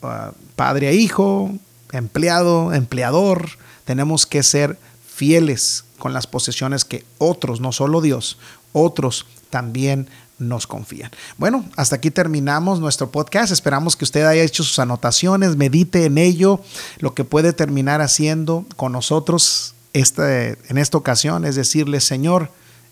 uh, 0.00 0.32
padre 0.56 0.88
a 0.88 0.92
hijo, 0.92 1.52
empleado, 1.92 2.72
empleador, 2.72 3.50
tenemos 3.84 4.24
que 4.24 4.42
ser 4.42 4.78
fieles 5.06 5.84
con 5.98 6.14
las 6.14 6.26
posesiones 6.26 6.86
que 6.86 7.04
otros, 7.18 7.60
no 7.60 7.72
solo 7.72 8.00
Dios, 8.00 8.38
otros 8.72 9.26
también 9.50 10.08
nos 10.38 10.66
confían. 10.66 11.10
Bueno, 11.36 11.64
hasta 11.76 11.96
aquí 11.96 12.10
terminamos 12.10 12.80
nuestro 12.80 13.10
podcast. 13.10 13.52
Esperamos 13.52 13.96
que 13.96 14.04
usted 14.04 14.24
haya 14.24 14.42
hecho 14.42 14.62
sus 14.62 14.78
anotaciones, 14.78 15.56
medite 15.56 16.04
en 16.04 16.18
ello, 16.18 16.60
lo 16.98 17.14
que 17.14 17.24
puede 17.24 17.52
terminar 17.52 18.00
haciendo 18.00 18.64
con 18.76 18.92
nosotros 18.92 19.74
este, 19.92 20.58
en 20.68 20.78
esta 20.78 20.98
ocasión 20.98 21.44
es 21.44 21.56
decirle, 21.56 22.00
Señor, 22.00 22.50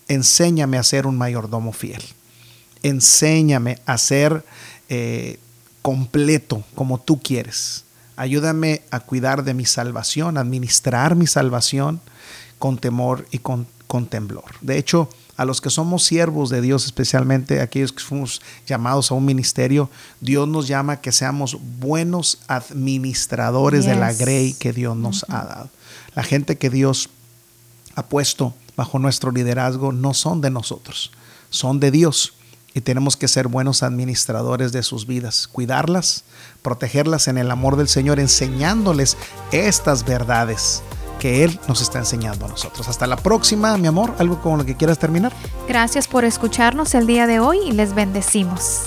enséñame 0.09 0.79
a 0.79 0.83
ser 0.83 1.07
un 1.07 1.17
mayordomo 1.17 1.73
fiel. 1.73 2.03
Enséñame 2.83 3.79
a 3.87 3.99
ser 3.99 4.45
eh, 4.89 5.39
completo 5.83 6.65
como 6.75 6.99
tú 7.01 7.21
quieres. 7.21 7.85
Ayúdame 8.17 8.83
a 8.91 9.01
cuidar 9.01 9.45
de 9.45 9.55
mi 9.55 9.67
salvación, 9.67 10.39
administrar 10.39 11.17
mi 11.17 11.27
salvación 11.27 12.01
con 12.59 12.79
temor 12.79 13.27
y 13.31 13.39
con 13.39 13.67
temblor. 14.09 14.45
De 14.63 14.79
hecho, 14.79 15.11
a 15.37 15.45
los 15.45 15.61
que 15.61 15.71
somos 15.71 16.05
siervos 16.05 16.49
de 16.49 16.61
Dios, 16.61 16.87
especialmente 16.87 17.61
aquellos 17.61 17.93
que 17.93 18.03
fuimos 18.03 18.41
llamados 18.67 19.11
a 19.11 19.15
un 19.15 19.25
ministerio, 19.25 19.91
Dios 20.21 20.49
nos 20.49 20.67
llama 20.67 20.95
a 20.95 21.01
que 21.01 21.13
seamos 21.13 21.59
buenos 21.79 22.39
administradores 22.49 23.85
de 23.85 23.97
la 23.97 24.13
grey 24.13 24.55
que 24.55 24.73
Dios 24.73 24.97
nos 24.97 25.25
ha 25.29 25.45
dado. 25.45 25.71
La 26.15 26.23
gente 26.23 26.57
que 26.57 26.71
Dios 26.71 27.11
ha 27.95 28.05
puesto 28.05 28.55
bajo 28.77 28.99
nuestro 28.99 29.31
liderazgo 29.31 29.93
no 29.93 30.15
son 30.15 30.41
de 30.41 30.51
nosotros, 30.51 31.13
son 31.51 31.81
de 31.81 31.91
Dios. 31.91 32.33
Y 32.73 32.83
tenemos 32.83 33.17
que 33.17 33.27
ser 33.27 33.49
buenos 33.49 33.83
administradores 33.83 34.71
de 34.71 34.83
sus 34.83 35.07
vidas, 35.07 35.49
cuidarlas, 35.49 36.25
protegerlas 36.61 37.27
en 37.27 37.39
el 37.39 37.51
amor 37.51 37.77
del 37.77 37.89
Señor, 37.89 38.21
enseñándoles 38.21 39.17
estas 39.51 40.05
verdades 40.05 40.83
que 41.19 41.45
Él 41.45 41.59
nos 41.69 41.81
está 41.81 41.99
enseñando 41.99 42.47
a 42.47 42.49
nosotros. 42.49 42.89
Hasta 42.89 43.07
la 43.07 43.17
próxima, 43.17 43.77
mi 43.77 43.87
amor, 43.87 44.15
algo 44.19 44.41
con 44.41 44.59
lo 44.59 44.65
que 44.65 44.77
quieras 44.77 44.99
terminar. 44.99 45.33
Gracias 45.69 46.09
por 46.09 46.25
escucharnos 46.25 46.95
el 46.95 47.07
día 47.07 47.27
de 47.27 47.41
hoy 47.41 47.59
y 47.67 47.73
les 47.73 47.95
bendecimos. 47.95 48.83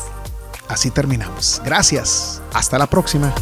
Así 0.68 0.92
terminamos. 0.92 1.62
Gracias. 1.66 2.42
Hasta 2.54 2.78
la 2.78 2.88
próxima. 2.88 3.34